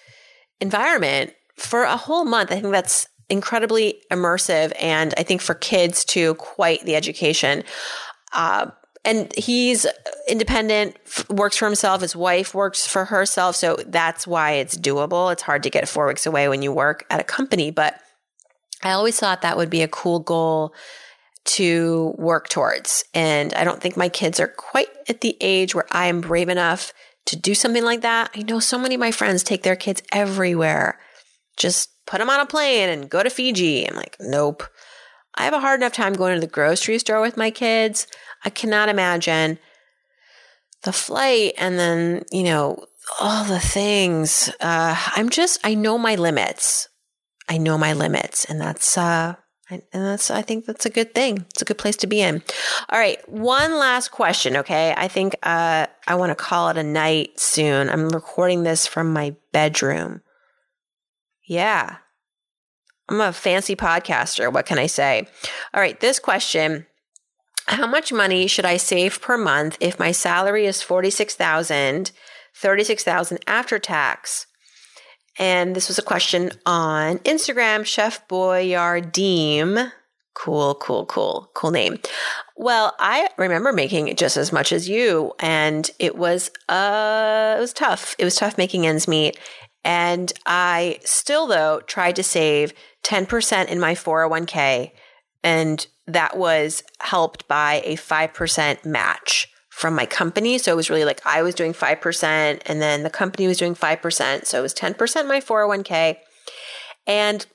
environment 0.59 1.33
for 1.55 1.83
a 1.83 1.97
whole 1.97 2.25
month. 2.25 2.51
I 2.51 2.59
think 2.59 2.71
that's 2.71 3.07
incredibly 3.29 4.01
immersive 4.11 4.73
and 4.79 5.13
I 5.17 5.23
think 5.23 5.41
for 5.41 5.55
kids 5.55 6.03
too, 6.05 6.35
quite 6.35 6.83
the 6.85 6.95
education. 6.95 7.63
Uh, 8.33 8.71
and 9.05 9.33
he's 9.35 9.85
independent, 10.27 10.97
works 11.29 11.57
for 11.57 11.65
himself. 11.65 12.01
His 12.01 12.15
wife 12.15 12.53
works 12.53 12.85
for 12.85 13.05
herself. 13.05 13.55
So 13.55 13.77
that's 13.87 14.27
why 14.27 14.53
it's 14.53 14.77
doable. 14.77 15.31
It's 15.31 15.41
hard 15.41 15.63
to 15.63 15.69
get 15.69 15.87
four 15.87 16.07
weeks 16.07 16.25
away 16.25 16.49
when 16.49 16.61
you 16.61 16.71
work 16.71 17.05
at 17.09 17.19
a 17.19 17.23
company. 17.23 17.71
But 17.71 17.99
I 18.83 18.91
always 18.91 19.19
thought 19.19 19.41
that 19.41 19.57
would 19.57 19.69
be 19.69 19.81
a 19.81 19.87
cool 19.87 20.19
goal 20.19 20.73
to 21.45 22.13
work 22.17 22.49
towards. 22.49 23.05
And 23.13 23.53
I 23.53 23.63
don't 23.63 23.81
think 23.81 23.95
my 23.95 24.09
kids 24.09 24.39
are 24.39 24.47
quite 24.47 24.89
at 25.07 25.21
the 25.21 25.37
age 25.39 25.73
where 25.73 25.87
I 25.91 26.07
am 26.07 26.21
brave 26.21 26.49
enough 26.49 26.93
to 27.27 27.35
do 27.35 27.55
something 27.55 27.83
like 27.83 28.01
that. 28.01 28.31
I 28.35 28.41
know 28.41 28.59
so 28.59 28.77
many 28.77 28.95
of 28.95 28.99
my 28.99 29.11
friends 29.11 29.43
take 29.43 29.63
their 29.63 29.75
kids 29.75 30.03
everywhere. 30.11 30.99
Just 31.57 31.89
put 32.09 32.17
them 32.17 32.29
on 32.29 32.39
a 32.39 32.45
plane 32.45 32.89
and 32.89 33.09
go 33.09 33.21
to 33.21 33.29
Fiji. 33.29 33.87
I'm 33.87 33.95
like, 33.95 34.17
nope. 34.19 34.63
I 35.35 35.43
have 35.43 35.53
a 35.53 35.59
hard 35.59 35.79
enough 35.79 35.93
time 35.93 36.13
going 36.13 36.33
to 36.33 36.41
the 36.41 36.51
grocery 36.51 36.97
store 36.97 37.21
with 37.21 37.37
my 37.37 37.51
kids. 37.51 38.07
I 38.43 38.49
cannot 38.49 38.89
imagine 38.89 39.59
the 40.83 40.91
flight 40.91 41.53
and 41.59 41.77
then, 41.77 42.23
you 42.31 42.43
know, 42.43 42.83
all 43.19 43.43
the 43.43 43.59
things. 43.59 44.49
Uh, 44.59 44.95
I'm 45.15 45.29
just, 45.29 45.59
I 45.63 45.75
know 45.75 45.99
my 45.99 46.15
limits. 46.15 46.89
I 47.47 47.59
know 47.59 47.77
my 47.77 47.93
limits. 47.93 48.43
And 48.45 48.59
that's, 48.59 48.97
uh, 48.97 49.35
and 49.69 49.83
that's, 49.91 50.31
I 50.31 50.41
think 50.41 50.65
that's 50.65 50.87
a 50.87 50.89
good 50.89 51.13
thing. 51.13 51.45
It's 51.51 51.61
a 51.61 51.65
good 51.65 51.77
place 51.77 51.97
to 51.97 52.07
be 52.07 52.21
in. 52.21 52.41
All 52.89 52.97
right. 52.97 53.19
One 53.29 53.77
last 53.77 54.09
question. 54.09 54.57
Okay. 54.57 54.95
I 54.97 55.07
think, 55.07 55.35
uh, 55.43 55.85
I 56.07 56.15
want 56.15 56.31
to 56.31 56.35
call 56.35 56.69
it 56.69 56.77
a 56.77 56.83
night 56.83 57.39
soon. 57.39 57.87
I'm 57.87 58.09
recording 58.09 58.63
this 58.63 58.87
from 58.87 59.13
my 59.13 59.35
bedroom. 59.51 60.21
Yeah. 61.49 61.97
I'm 63.09 63.19
a 63.19 63.33
fancy 63.33 63.75
podcaster. 63.75 64.53
What 64.53 64.67
can 64.67 64.77
I 64.77 64.85
say? 64.85 65.27
All 65.73 65.81
right. 65.81 65.99
This 65.99 66.19
question 66.19 66.85
How 67.65 67.87
much 67.87 68.13
money 68.13 68.45
should 68.45 68.65
I 68.65 68.77
save 68.77 69.19
per 69.19 69.35
month 69.35 69.75
if 69.79 69.99
my 69.99 70.11
salary 70.11 70.67
is 70.67 70.83
46000 70.83 72.11
36000 72.53 73.39
after 73.47 73.79
tax? 73.79 74.45
And 75.39 75.75
this 75.75 75.87
was 75.87 75.97
a 75.97 76.03
question 76.03 76.51
on 76.67 77.17
Instagram. 77.19 77.83
Chef 77.83 78.27
Boyardee 78.27 79.91
Cool, 80.35 80.75
cool, 80.75 81.05
cool, 81.07 81.49
cool 81.55 81.71
name. 81.71 81.97
Well, 82.55 82.95
I 82.99 83.27
remember 83.37 83.73
making 83.73 84.15
just 84.15 84.37
as 84.37 84.53
much 84.53 84.71
as 84.71 84.87
you, 84.87 85.33
and 85.39 85.89
it 85.97 86.15
was 86.15 86.51
uh, 86.69 87.55
it 87.57 87.59
was 87.59 87.73
tough. 87.73 88.15
It 88.19 88.23
was 88.23 88.35
tough 88.35 88.57
making 88.57 88.85
ends 88.85 89.07
meet, 89.07 89.37
and 89.83 90.31
I 90.45 90.99
still 91.03 91.47
though 91.47 91.81
tried 91.81 92.15
to 92.17 92.23
save 92.23 92.73
ten 93.03 93.25
percent 93.25 93.69
in 93.69 93.79
my 93.79 93.93
401k. 93.93 94.91
and 95.43 95.87
that 96.07 96.35
was 96.37 96.83
helped 97.01 97.47
by 97.47 97.81
a 97.85 97.95
five 97.95 98.33
percent 98.33 98.83
match 98.85 99.47
from 99.69 99.93
my 99.95 100.05
company. 100.05 100.57
So 100.57 100.73
it 100.73 100.75
was 100.75 100.89
really 100.89 101.05
like 101.05 101.21
I 101.25 101.41
was 101.41 101.55
doing 101.55 101.71
five 101.73 102.01
percent, 102.01 102.63
and 102.65 102.81
then 102.81 103.03
the 103.03 103.09
company 103.09 103.47
was 103.47 103.57
doing 103.57 103.75
five 103.75 104.01
percent. 104.01 104.47
So 104.47 104.59
it 104.59 104.63
was 104.63 104.73
ten 104.73 104.93
percent 104.93 105.27
my 105.27 105.39
401k. 105.39 106.17
and 107.07 107.45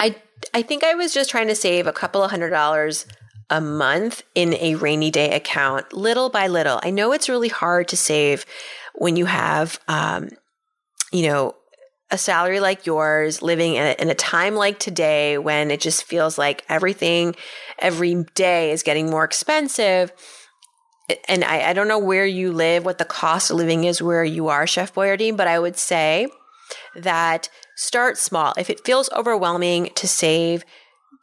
I 0.00 0.16
I 0.52 0.62
think 0.62 0.84
I 0.84 0.94
was 0.94 1.14
just 1.14 1.30
trying 1.30 1.48
to 1.48 1.54
save 1.54 1.86
a 1.86 1.92
couple 1.92 2.22
of 2.22 2.30
hundred 2.30 2.50
dollars 2.50 3.06
a 3.50 3.60
month 3.60 4.22
in 4.34 4.54
a 4.54 4.74
rainy 4.74 5.10
day 5.10 5.34
account, 5.34 5.92
little 5.92 6.28
by 6.30 6.48
little. 6.48 6.80
I 6.82 6.90
know 6.90 7.12
it's 7.12 7.28
really 7.28 7.48
hard 7.48 7.88
to 7.88 7.96
save 7.96 8.44
when 8.94 9.16
you 9.16 9.26
have, 9.26 9.78
um, 9.86 10.30
you 11.14 11.26
know, 11.28 11.54
a 12.10 12.18
salary 12.18 12.60
like 12.60 12.84
yours, 12.84 13.40
living 13.40 13.74
in 13.76 13.86
a, 13.86 14.02
in 14.02 14.10
a, 14.10 14.14
time 14.14 14.54
like 14.54 14.78
today 14.78 15.38
when 15.38 15.70
it 15.70 15.80
just 15.80 16.04
feels 16.04 16.36
like 16.36 16.62
everything 16.68 17.34
every 17.78 18.24
day 18.34 18.70
is 18.70 18.82
getting 18.82 19.10
more 19.10 19.24
expensive. 19.24 20.12
And 21.28 21.42
I, 21.44 21.70
I 21.70 21.72
don't 21.72 21.88
know 21.88 21.98
where 21.98 22.26
you 22.26 22.52
live, 22.52 22.84
what 22.84 22.98
the 22.98 23.04
cost 23.04 23.50
of 23.50 23.56
living 23.56 23.84
is 23.84 24.02
where 24.02 24.24
you 24.24 24.48
are, 24.48 24.66
Chef 24.66 24.94
Boyardee, 24.94 25.36
but 25.36 25.46
I 25.46 25.58
would 25.58 25.78
say 25.78 26.28
that 26.94 27.48
Start 27.76 28.18
small. 28.18 28.54
If 28.56 28.70
it 28.70 28.84
feels 28.84 29.10
overwhelming 29.10 29.90
to 29.96 30.06
save, 30.06 30.64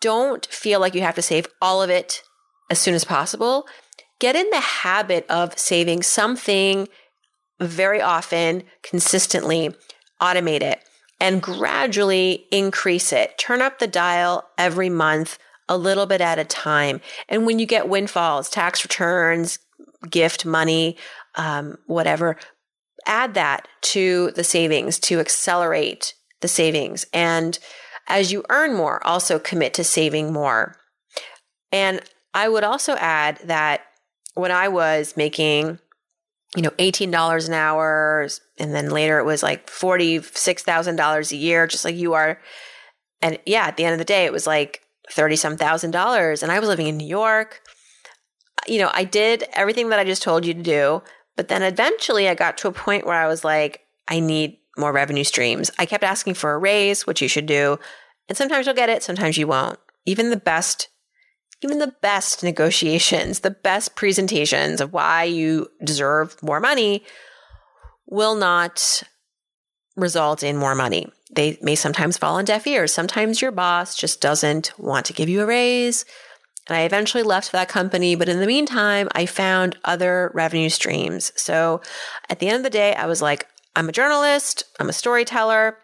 don't 0.01 0.45
feel 0.47 0.79
like 0.79 0.93
you 0.93 1.01
have 1.01 1.15
to 1.15 1.21
save 1.21 1.47
all 1.61 1.81
of 1.81 1.89
it 1.89 2.23
as 2.69 2.79
soon 2.79 2.93
as 2.93 3.05
possible. 3.05 3.67
Get 4.19 4.35
in 4.35 4.49
the 4.49 4.59
habit 4.59 5.25
of 5.29 5.57
saving 5.57 6.03
something 6.03 6.89
very 7.61 8.01
often, 8.01 8.63
consistently, 8.81 9.73
automate 10.21 10.61
it, 10.61 10.79
and 11.19 11.41
gradually 11.41 12.45
increase 12.51 13.13
it. 13.13 13.37
Turn 13.37 13.61
up 13.61 13.79
the 13.79 13.87
dial 13.87 14.49
every 14.57 14.89
month, 14.89 15.37
a 15.69 15.77
little 15.77 16.05
bit 16.05 16.21
at 16.21 16.39
a 16.39 16.43
time. 16.43 16.99
And 17.29 17.45
when 17.45 17.59
you 17.59 17.65
get 17.65 17.87
windfalls, 17.87 18.49
tax 18.49 18.83
returns, 18.83 19.59
gift 20.09 20.45
money, 20.45 20.97
um, 21.35 21.77
whatever, 21.85 22.37
add 23.05 23.35
that 23.35 23.67
to 23.81 24.31
the 24.31 24.43
savings 24.43 24.99
to 24.99 25.19
accelerate 25.19 26.13
the 26.41 26.47
savings. 26.47 27.05
And 27.13 27.57
as 28.07 28.31
you 28.31 28.43
earn 28.49 28.73
more, 28.73 29.05
also 29.05 29.39
commit 29.39 29.73
to 29.75 29.83
saving 29.83 30.33
more. 30.33 30.75
And 31.71 32.01
I 32.33 32.49
would 32.49 32.63
also 32.63 32.95
add 32.95 33.39
that 33.43 33.81
when 34.33 34.51
I 34.51 34.67
was 34.67 35.15
making, 35.15 35.79
you 36.55 36.61
know, 36.61 36.71
$18 36.71 37.47
an 37.47 37.53
hour, 37.53 38.27
and 38.57 38.75
then 38.75 38.89
later 38.89 39.19
it 39.19 39.25
was 39.25 39.41
like 39.41 39.67
$46,000 39.67 41.31
a 41.31 41.35
year, 41.35 41.67
just 41.67 41.85
like 41.85 41.95
you 41.95 42.13
are. 42.13 42.41
And 43.21 43.39
yeah, 43.45 43.65
at 43.65 43.77
the 43.77 43.85
end 43.85 43.93
of 43.93 43.99
the 43.99 44.05
day, 44.05 44.25
it 44.25 44.33
was 44.33 44.47
like 44.47 44.81
30 45.11 45.35
some 45.35 45.57
thousand 45.57 45.91
dollars. 45.91 46.43
And 46.43 46.51
I 46.51 46.59
was 46.59 46.67
living 46.67 46.87
in 46.87 46.97
New 46.97 47.07
York. 47.07 47.61
You 48.67 48.79
know, 48.79 48.91
I 48.93 49.03
did 49.03 49.45
everything 49.53 49.89
that 49.89 49.99
I 49.99 50.03
just 50.03 50.23
told 50.23 50.45
you 50.45 50.53
to 50.53 50.61
do. 50.61 51.01
But 51.37 51.47
then 51.47 51.63
eventually 51.63 52.27
I 52.27 52.35
got 52.35 52.57
to 52.59 52.67
a 52.67 52.73
point 52.73 53.05
where 53.05 53.15
I 53.15 53.27
was 53.27 53.43
like, 53.43 53.81
I 54.07 54.19
need 54.19 54.57
more 54.77 54.91
revenue 54.91 55.23
streams. 55.23 55.71
I 55.79 55.85
kept 55.85 56.03
asking 56.03 56.33
for 56.35 56.53
a 56.53 56.57
raise, 56.57 57.07
which 57.07 57.21
you 57.21 57.27
should 57.27 57.45
do. 57.45 57.79
And 58.27 58.37
sometimes 58.37 58.65
you'll 58.65 58.75
get 58.75 58.89
it, 58.89 59.03
sometimes 59.03 59.37
you 59.37 59.47
won't. 59.47 59.79
Even 60.05 60.29
the 60.29 60.37
best, 60.37 60.89
even 61.63 61.79
the 61.79 61.93
best 62.01 62.43
negotiations, 62.43 63.41
the 63.41 63.51
best 63.51 63.95
presentations 63.95 64.81
of 64.81 64.93
why 64.93 65.23
you 65.23 65.67
deserve 65.83 66.41
more 66.41 66.59
money 66.59 67.03
will 68.07 68.35
not 68.35 69.03
result 69.95 70.43
in 70.43 70.57
more 70.57 70.75
money. 70.75 71.07
They 71.33 71.57
may 71.61 71.75
sometimes 71.75 72.17
fall 72.17 72.35
on 72.35 72.45
deaf 72.45 72.67
ears. 72.67 72.93
Sometimes 72.93 73.41
your 73.41 73.51
boss 73.51 73.95
just 73.95 74.21
doesn't 74.21 74.73
want 74.77 75.05
to 75.05 75.13
give 75.13 75.29
you 75.29 75.41
a 75.41 75.45
raise. 75.45 76.03
And 76.67 76.77
I 76.77 76.81
eventually 76.81 77.23
left 77.23 77.51
that 77.51 77.69
company, 77.69 78.15
but 78.15 78.29
in 78.29 78.39
the 78.39 78.47
meantime, 78.47 79.07
I 79.13 79.25
found 79.25 79.77
other 79.83 80.31
revenue 80.33 80.69
streams. 80.69 81.31
So 81.35 81.81
at 82.29 82.39
the 82.39 82.47
end 82.47 82.57
of 82.57 82.63
the 82.63 82.69
day, 82.69 82.93
I 82.95 83.05
was 83.05 83.21
like, 83.21 83.47
I'm 83.75 83.89
a 83.89 83.93
journalist, 83.93 84.63
I'm 84.79 84.89
a 84.89 84.93
storyteller, 84.93 85.77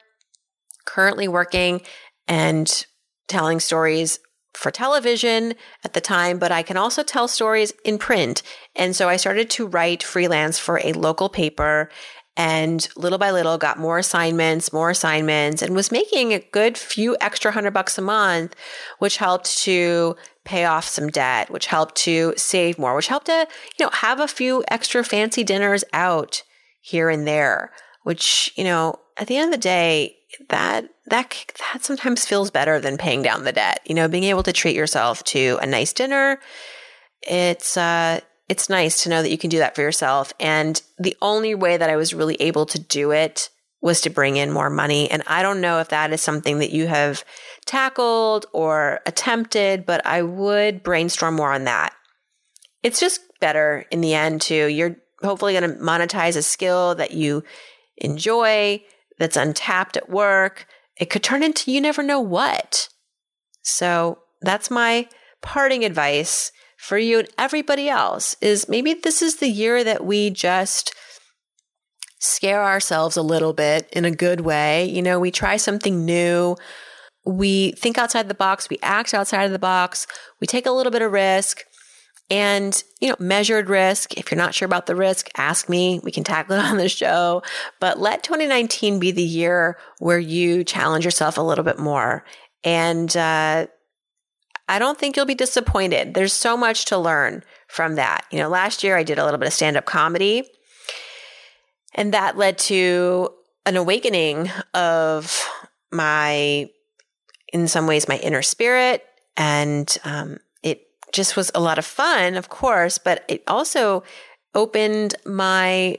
currently 0.85 1.27
working 1.27 1.81
and 2.27 2.85
telling 3.27 3.59
stories 3.59 4.19
for 4.53 4.71
television 4.71 5.53
at 5.83 5.93
the 5.93 6.01
time, 6.01 6.39
but 6.39 6.51
I 6.51 6.63
can 6.63 6.77
also 6.77 7.03
tell 7.03 7.27
stories 7.27 7.73
in 7.85 7.97
print. 7.97 8.41
And 8.75 8.95
so 8.95 9.07
I 9.07 9.17
started 9.17 9.49
to 9.51 9.67
write 9.67 10.03
freelance 10.03 10.57
for 10.57 10.79
a 10.83 10.93
local 10.93 11.29
paper 11.29 11.89
and 12.37 12.87
little 12.95 13.17
by 13.17 13.31
little 13.31 13.57
got 13.57 13.79
more 13.79 13.97
assignments, 13.97 14.71
more 14.71 14.91
assignments, 14.91 15.63
and 15.63 15.75
was 15.75 15.91
making 15.91 16.33
a 16.33 16.45
good 16.51 16.77
few 16.77 17.17
extra 17.19 17.51
hundred 17.51 17.71
bucks 17.71 17.97
a 17.97 18.01
month, 18.01 18.55
which 18.99 19.17
helped 19.17 19.57
to 19.59 20.15
pay 20.45 20.65
off 20.65 20.87
some 20.87 21.07
debt, 21.07 21.49
which 21.49 21.65
helped 21.65 21.95
to 21.95 22.33
save 22.37 22.77
more, 22.77 22.95
which 22.95 23.07
helped 23.07 23.25
to, 23.25 23.47
you 23.77 23.85
know, 23.85 23.91
have 23.91 24.19
a 24.19 24.27
few 24.27 24.63
extra 24.67 25.03
fancy 25.03 25.43
dinners 25.43 25.83
out 25.93 26.43
here 26.79 27.09
and 27.09 27.27
there, 27.27 27.71
which, 28.03 28.53
you 28.55 28.63
know, 28.63 28.95
at 29.17 29.27
the 29.27 29.35
end 29.35 29.51
of 29.51 29.59
the 29.59 29.63
day, 29.63 30.16
that 30.49 30.89
that 31.05 31.33
that 31.73 31.83
sometimes 31.83 32.25
feels 32.25 32.51
better 32.51 32.79
than 32.79 32.97
paying 32.97 33.21
down 33.21 33.43
the 33.43 33.51
debt. 33.51 33.79
You 33.85 33.95
know, 33.95 34.07
being 34.07 34.25
able 34.25 34.43
to 34.43 34.53
treat 34.53 34.75
yourself 34.75 35.23
to 35.25 35.57
a 35.61 35.65
nice 35.65 35.93
dinner, 35.93 36.39
it's 37.21 37.77
uh 37.77 38.19
it's 38.49 38.69
nice 38.69 39.03
to 39.03 39.09
know 39.09 39.21
that 39.21 39.31
you 39.31 39.37
can 39.37 39.49
do 39.49 39.57
that 39.57 39.75
for 39.75 39.81
yourself. 39.81 40.33
And 40.39 40.81
the 40.97 41.17
only 41.21 41.53
way 41.53 41.77
that 41.77 41.89
I 41.89 41.97
was 41.97 42.13
really 42.13 42.35
able 42.35 42.65
to 42.67 42.79
do 42.79 43.11
it 43.11 43.49
was 43.81 44.01
to 44.01 44.09
bring 44.09 44.37
in 44.37 44.51
more 44.51 44.69
money. 44.69 45.09
And 45.11 45.21
I 45.27 45.41
don't 45.41 45.61
know 45.61 45.79
if 45.79 45.89
that 45.89 46.11
is 46.11 46.21
something 46.21 46.59
that 46.59 46.71
you 46.71 46.87
have 46.87 47.23
tackled 47.65 48.45
or 48.53 49.01
attempted, 49.05 49.85
but 49.85 50.05
I 50.05 50.21
would 50.21 50.81
brainstorm 50.81 51.35
more 51.35 51.53
on 51.53 51.65
that. 51.65 51.93
It's 52.83 52.99
just 52.99 53.21
better 53.39 53.85
in 53.91 54.01
the 54.01 54.13
end 54.13 54.41
too. 54.41 54.67
You're 54.67 54.95
hopefully 55.21 55.53
going 55.53 55.69
to 55.69 55.79
monetize 55.79 56.37
a 56.37 56.41
skill 56.41 56.95
that 56.95 57.11
you 57.11 57.43
enjoy, 57.97 58.83
that's 59.19 59.37
untapped 59.37 59.97
at 59.97 60.09
work. 60.09 60.67
It 60.97 61.09
could 61.09 61.23
turn 61.23 61.43
into 61.43 61.71
you 61.71 61.81
never 61.81 62.03
know 62.03 62.19
what. 62.19 62.89
So 63.61 64.19
that's 64.41 64.71
my 64.71 65.07
parting 65.41 65.83
advice 65.83 66.51
for 66.77 66.97
you 66.97 67.19
and 67.19 67.27
everybody 67.37 67.89
else 67.89 68.35
is 68.39 68.69
maybe 68.69 68.93
this 68.93 69.21
is 69.21 69.37
the 69.37 69.49
year 69.49 69.83
that 69.83 70.05
we 70.05 70.29
just 70.29 70.93
scare 72.19 72.63
ourselves 72.63 73.17
a 73.17 73.21
little 73.21 73.53
bit 73.53 73.89
in 73.91 74.05
a 74.05 74.11
good 74.11 74.41
way. 74.41 74.85
You 74.85 75.01
know, 75.01 75.19
we 75.19 75.31
try 75.31 75.57
something 75.57 76.05
new. 76.05 76.55
We 77.25 77.71
think 77.73 77.97
outside 77.97 78.27
the 78.27 78.33
box. 78.33 78.69
We 78.69 78.79
act 78.81 79.13
outside 79.13 79.45
of 79.45 79.51
the 79.51 79.59
box. 79.59 80.07
We 80.39 80.47
take 80.47 80.65
a 80.65 80.71
little 80.71 80.91
bit 80.91 81.01
of 81.01 81.11
risk. 81.11 81.63
And, 82.29 82.83
you 82.99 83.07
know, 83.07 83.15
measured 83.19 83.69
risk. 83.69 84.17
If 84.17 84.31
you're 84.31 84.37
not 84.37 84.53
sure 84.53 84.65
about 84.65 84.85
the 84.85 84.95
risk, 84.95 85.29
ask 85.37 85.69
me. 85.69 86.01
We 86.03 86.11
can 86.11 86.25
tackle 86.25 86.57
it 86.57 86.65
on 86.65 86.77
the 86.77 86.89
show. 86.89 87.41
But 87.79 87.99
let 87.99 88.23
2019 88.23 88.99
be 88.99 89.11
the 89.11 89.23
year 89.23 89.77
where 89.99 90.19
you 90.19 90.63
challenge 90.63 91.05
yourself 91.05 91.37
a 91.37 91.41
little 91.41 91.63
bit 91.63 91.79
more. 91.79 92.25
And 92.63 93.15
uh, 93.15 93.67
I 94.69 94.79
don't 94.79 94.97
think 94.97 95.15
you'll 95.15 95.25
be 95.25 95.35
disappointed. 95.35 96.13
There's 96.13 96.33
so 96.33 96.57
much 96.57 96.85
to 96.85 96.97
learn 96.97 97.43
from 97.67 97.95
that. 97.95 98.25
You 98.31 98.39
know, 98.39 98.49
last 98.49 98.83
year 98.83 98.97
I 98.97 99.03
did 99.03 99.17
a 99.17 99.23
little 99.23 99.39
bit 99.39 99.47
of 99.47 99.53
stand 99.53 99.77
up 99.77 99.85
comedy, 99.85 100.49
and 101.95 102.13
that 102.13 102.37
led 102.37 102.57
to 102.59 103.29
an 103.65 103.77
awakening 103.77 104.49
of 104.73 105.45
my, 105.91 106.69
in 107.53 107.67
some 107.67 107.87
ways, 107.87 108.07
my 108.07 108.17
inner 108.17 108.41
spirit. 108.41 109.03
And 109.37 109.95
um, 110.03 110.37
just 111.13 111.35
was 111.35 111.51
a 111.55 111.59
lot 111.59 111.77
of 111.77 111.85
fun, 111.85 112.35
of 112.35 112.49
course, 112.49 112.97
but 112.97 113.23
it 113.27 113.43
also 113.47 114.03
opened 114.53 115.15
my 115.25 115.97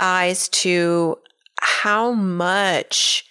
eyes 0.00 0.48
to 0.48 1.18
how 1.60 2.12
much 2.12 3.24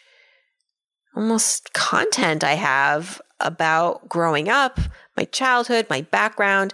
almost 1.16 1.74
content 1.74 2.44
I 2.44 2.54
have 2.54 3.22
about 3.40 4.08
growing 4.10 4.50
up, 4.50 4.80
my 5.16 5.26
childhood, 5.26 5.88
my 5.90 6.02
background 6.02 6.74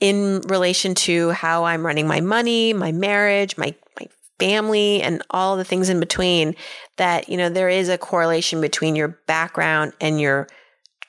in 0.00 0.40
relation 0.42 0.94
to 0.94 1.30
how 1.30 1.64
I'm 1.64 1.84
running 1.84 2.06
my 2.06 2.20
money, 2.20 2.72
my 2.72 2.92
marriage, 2.92 3.56
my 3.56 3.74
my 3.98 4.06
family 4.38 5.00
and 5.00 5.22
all 5.30 5.56
the 5.56 5.64
things 5.64 5.88
in 5.88 6.00
between 6.00 6.54
that 6.96 7.28
you 7.28 7.36
know 7.36 7.48
there 7.48 7.68
is 7.68 7.88
a 7.88 7.98
correlation 7.98 8.60
between 8.60 8.96
your 8.96 9.08
background 9.26 9.92
and 10.00 10.20
your 10.20 10.46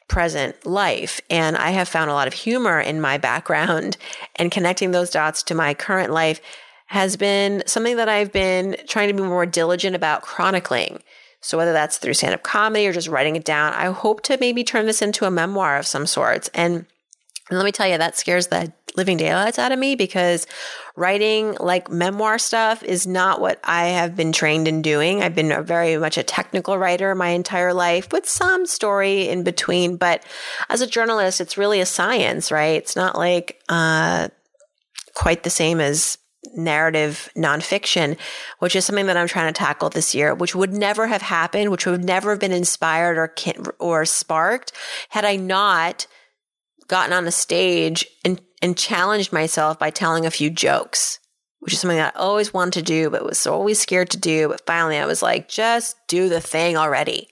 present 0.07 0.65
life. 0.65 1.19
And 1.29 1.57
I 1.57 1.71
have 1.71 1.87
found 1.87 2.09
a 2.09 2.13
lot 2.13 2.27
of 2.27 2.33
humor 2.33 2.79
in 2.79 3.01
my 3.01 3.17
background 3.17 3.97
and 4.35 4.51
connecting 4.51 4.91
those 4.91 5.09
dots 5.09 5.43
to 5.43 5.55
my 5.55 5.73
current 5.73 6.11
life 6.11 6.41
has 6.87 7.17
been 7.17 7.63
something 7.65 7.97
that 7.97 8.09
I've 8.09 8.31
been 8.31 8.77
trying 8.87 9.07
to 9.07 9.13
be 9.13 9.23
more 9.23 9.45
diligent 9.45 9.95
about 9.95 10.21
chronicling. 10.21 11.01
So 11.41 11.57
whether 11.57 11.73
that's 11.73 11.97
through 11.97 12.13
stand 12.13 12.33
up 12.33 12.43
comedy 12.43 12.87
or 12.87 12.93
just 12.93 13.07
writing 13.07 13.35
it 13.35 13.45
down, 13.45 13.73
I 13.73 13.85
hope 13.85 14.21
to 14.23 14.37
maybe 14.39 14.63
turn 14.63 14.85
this 14.85 15.01
into 15.01 15.25
a 15.25 15.31
memoir 15.31 15.77
of 15.77 15.87
some 15.87 16.05
sorts. 16.05 16.49
And, 16.53 16.85
and 17.49 17.59
let 17.59 17.65
me 17.65 17.71
tell 17.71 17.87
you, 17.87 17.97
that 17.97 18.17
scares 18.17 18.47
the 18.47 18.73
living 18.95 19.17
daylights 19.17 19.59
out 19.59 19.71
of 19.71 19.77
me 19.77 19.95
because 19.95 20.47
writing 20.95 21.55
like 21.59 21.91
memoir 21.91 22.39
stuff 22.39 22.81
is 22.81 23.05
not 23.05 23.41
what 23.41 23.59
I 23.63 23.87
have 23.87 24.15
been 24.15 24.31
trained 24.31 24.67
in 24.67 24.81
doing. 24.81 25.21
I've 25.21 25.35
been 25.35 25.63
very 25.65 25.97
much 25.97 26.17
a 26.17 26.23
technical 26.23 26.77
writer 26.77 27.13
my 27.13 27.29
entire 27.29 27.73
life 27.73 28.11
with 28.11 28.27
some 28.27 28.65
story 28.65 29.27
in 29.27 29.43
between. 29.43 29.97
But 29.97 30.23
as 30.69 30.81
a 30.81 30.87
journalist, 30.87 31.41
it's 31.41 31.57
really 31.57 31.81
a 31.81 31.85
science, 31.85 32.51
right? 32.51 32.77
It's 32.77 32.95
not 32.95 33.17
like, 33.17 33.61
uh, 33.69 34.29
quite 35.13 35.43
the 35.43 35.49
same 35.49 35.79
as 35.79 36.17
narrative 36.55 37.29
nonfiction, 37.35 38.17
which 38.59 38.75
is 38.75 38.85
something 38.85 39.07
that 39.07 39.17
I'm 39.17 39.27
trying 39.27 39.51
to 39.51 39.57
tackle 39.57 39.89
this 39.89 40.15
year, 40.15 40.33
which 40.33 40.55
would 40.55 40.73
never 40.73 41.07
have 41.07 41.21
happened, 41.21 41.71
which 41.71 41.85
would 41.85 42.03
never 42.03 42.31
have 42.31 42.39
been 42.39 42.51
inspired 42.51 43.17
or 43.17 43.33
or 43.79 44.05
sparked 44.05 44.71
had 45.09 45.25
I 45.25 45.35
not 45.35 46.07
gotten 46.87 47.13
on 47.13 47.27
a 47.27 47.31
stage 47.31 48.05
and 48.23 48.41
and 48.61 48.77
challenged 48.77 49.33
myself 49.33 49.77
by 49.77 49.89
telling 49.89 50.25
a 50.25 50.31
few 50.31 50.49
jokes, 50.49 51.19
which 51.59 51.73
is 51.73 51.79
something 51.79 51.97
that 51.97 52.15
I 52.15 52.19
always 52.19 52.53
wanted 52.53 52.73
to 52.73 52.81
do, 52.81 53.09
but 53.09 53.25
was 53.25 53.45
always 53.45 53.79
scared 53.79 54.09
to 54.11 54.17
do. 54.17 54.49
But 54.49 54.65
finally, 54.65 54.97
I 54.97 55.05
was 55.05 55.21
like, 55.21 55.49
just 55.49 55.97
do 56.07 56.29
the 56.29 56.41
thing 56.41 56.77
already. 56.77 57.29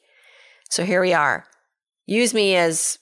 So 0.69 0.85
here 0.85 1.01
we 1.01 1.13
are. 1.13 1.45
Use 2.05 2.33
me 2.33 2.55
as 2.55 2.99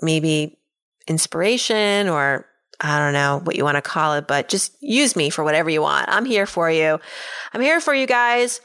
maybe 0.00 0.58
inspiration 1.06 2.08
or 2.08 2.46
I 2.80 2.98
don't 2.98 3.12
know 3.12 3.40
what 3.44 3.56
you 3.56 3.64
want 3.64 3.76
to 3.76 3.82
call 3.82 4.14
it, 4.14 4.26
but 4.26 4.48
just 4.48 4.74
use 4.80 5.14
me 5.14 5.28
for 5.28 5.44
whatever 5.44 5.68
you 5.68 5.82
want. 5.82 6.08
I'm 6.08 6.24
here 6.24 6.46
for 6.46 6.70
you. 6.70 6.98
I'm 7.52 7.60
here 7.60 7.80
for 7.80 7.94
you 7.94 8.06
guys. 8.06 8.60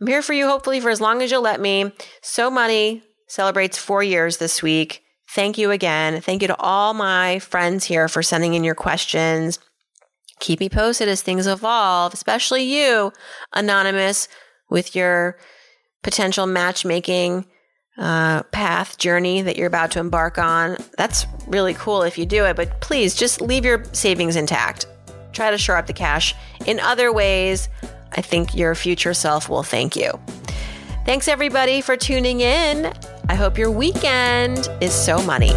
I'm 0.00 0.06
here 0.06 0.22
for 0.22 0.32
you, 0.32 0.46
hopefully, 0.46 0.80
for 0.80 0.90
as 0.90 1.00
long 1.00 1.22
as 1.22 1.30
you'll 1.30 1.42
let 1.42 1.60
me. 1.60 1.92
So 2.20 2.50
Money 2.50 3.02
celebrates 3.26 3.78
four 3.78 4.02
years 4.02 4.36
this 4.36 4.62
week. 4.62 5.03
Thank 5.30 5.58
you 5.58 5.70
again. 5.70 6.20
Thank 6.20 6.42
you 6.42 6.48
to 6.48 6.56
all 6.58 6.94
my 6.94 7.38
friends 7.38 7.84
here 7.84 8.08
for 8.08 8.22
sending 8.22 8.54
in 8.54 8.64
your 8.64 8.74
questions. 8.74 9.58
Keep 10.40 10.60
me 10.60 10.68
posted 10.68 11.08
as 11.08 11.22
things 11.22 11.46
evolve, 11.46 12.12
especially 12.12 12.64
you, 12.64 13.12
Anonymous, 13.52 14.28
with 14.68 14.94
your 14.94 15.38
potential 16.02 16.46
matchmaking 16.46 17.46
uh, 17.96 18.42
path 18.44 18.98
journey 18.98 19.42
that 19.42 19.56
you're 19.56 19.68
about 19.68 19.92
to 19.92 20.00
embark 20.00 20.38
on. 20.38 20.76
That's 20.98 21.26
really 21.46 21.74
cool 21.74 22.02
if 22.02 22.18
you 22.18 22.26
do 22.26 22.44
it, 22.44 22.56
but 22.56 22.80
please 22.80 23.14
just 23.14 23.40
leave 23.40 23.64
your 23.64 23.84
savings 23.92 24.36
intact. 24.36 24.86
Try 25.32 25.50
to 25.50 25.58
shore 25.58 25.76
up 25.76 25.86
the 25.86 25.92
cash 25.92 26.34
in 26.66 26.80
other 26.80 27.12
ways. 27.12 27.68
I 28.12 28.20
think 28.20 28.54
your 28.54 28.74
future 28.74 29.14
self 29.14 29.48
will 29.48 29.62
thank 29.62 29.96
you. 29.96 30.20
Thanks 31.04 31.28
everybody 31.28 31.82
for 31.82 31.98
tuning 31.98 32.40
in. 32.40 32.90
I 33.28 33.34
hope 33.34 33.58
your 33.58 33.70
weekend 33.70 34.70
is 34.80 34.94
so 34.94 35.20
money. 35.24 35.52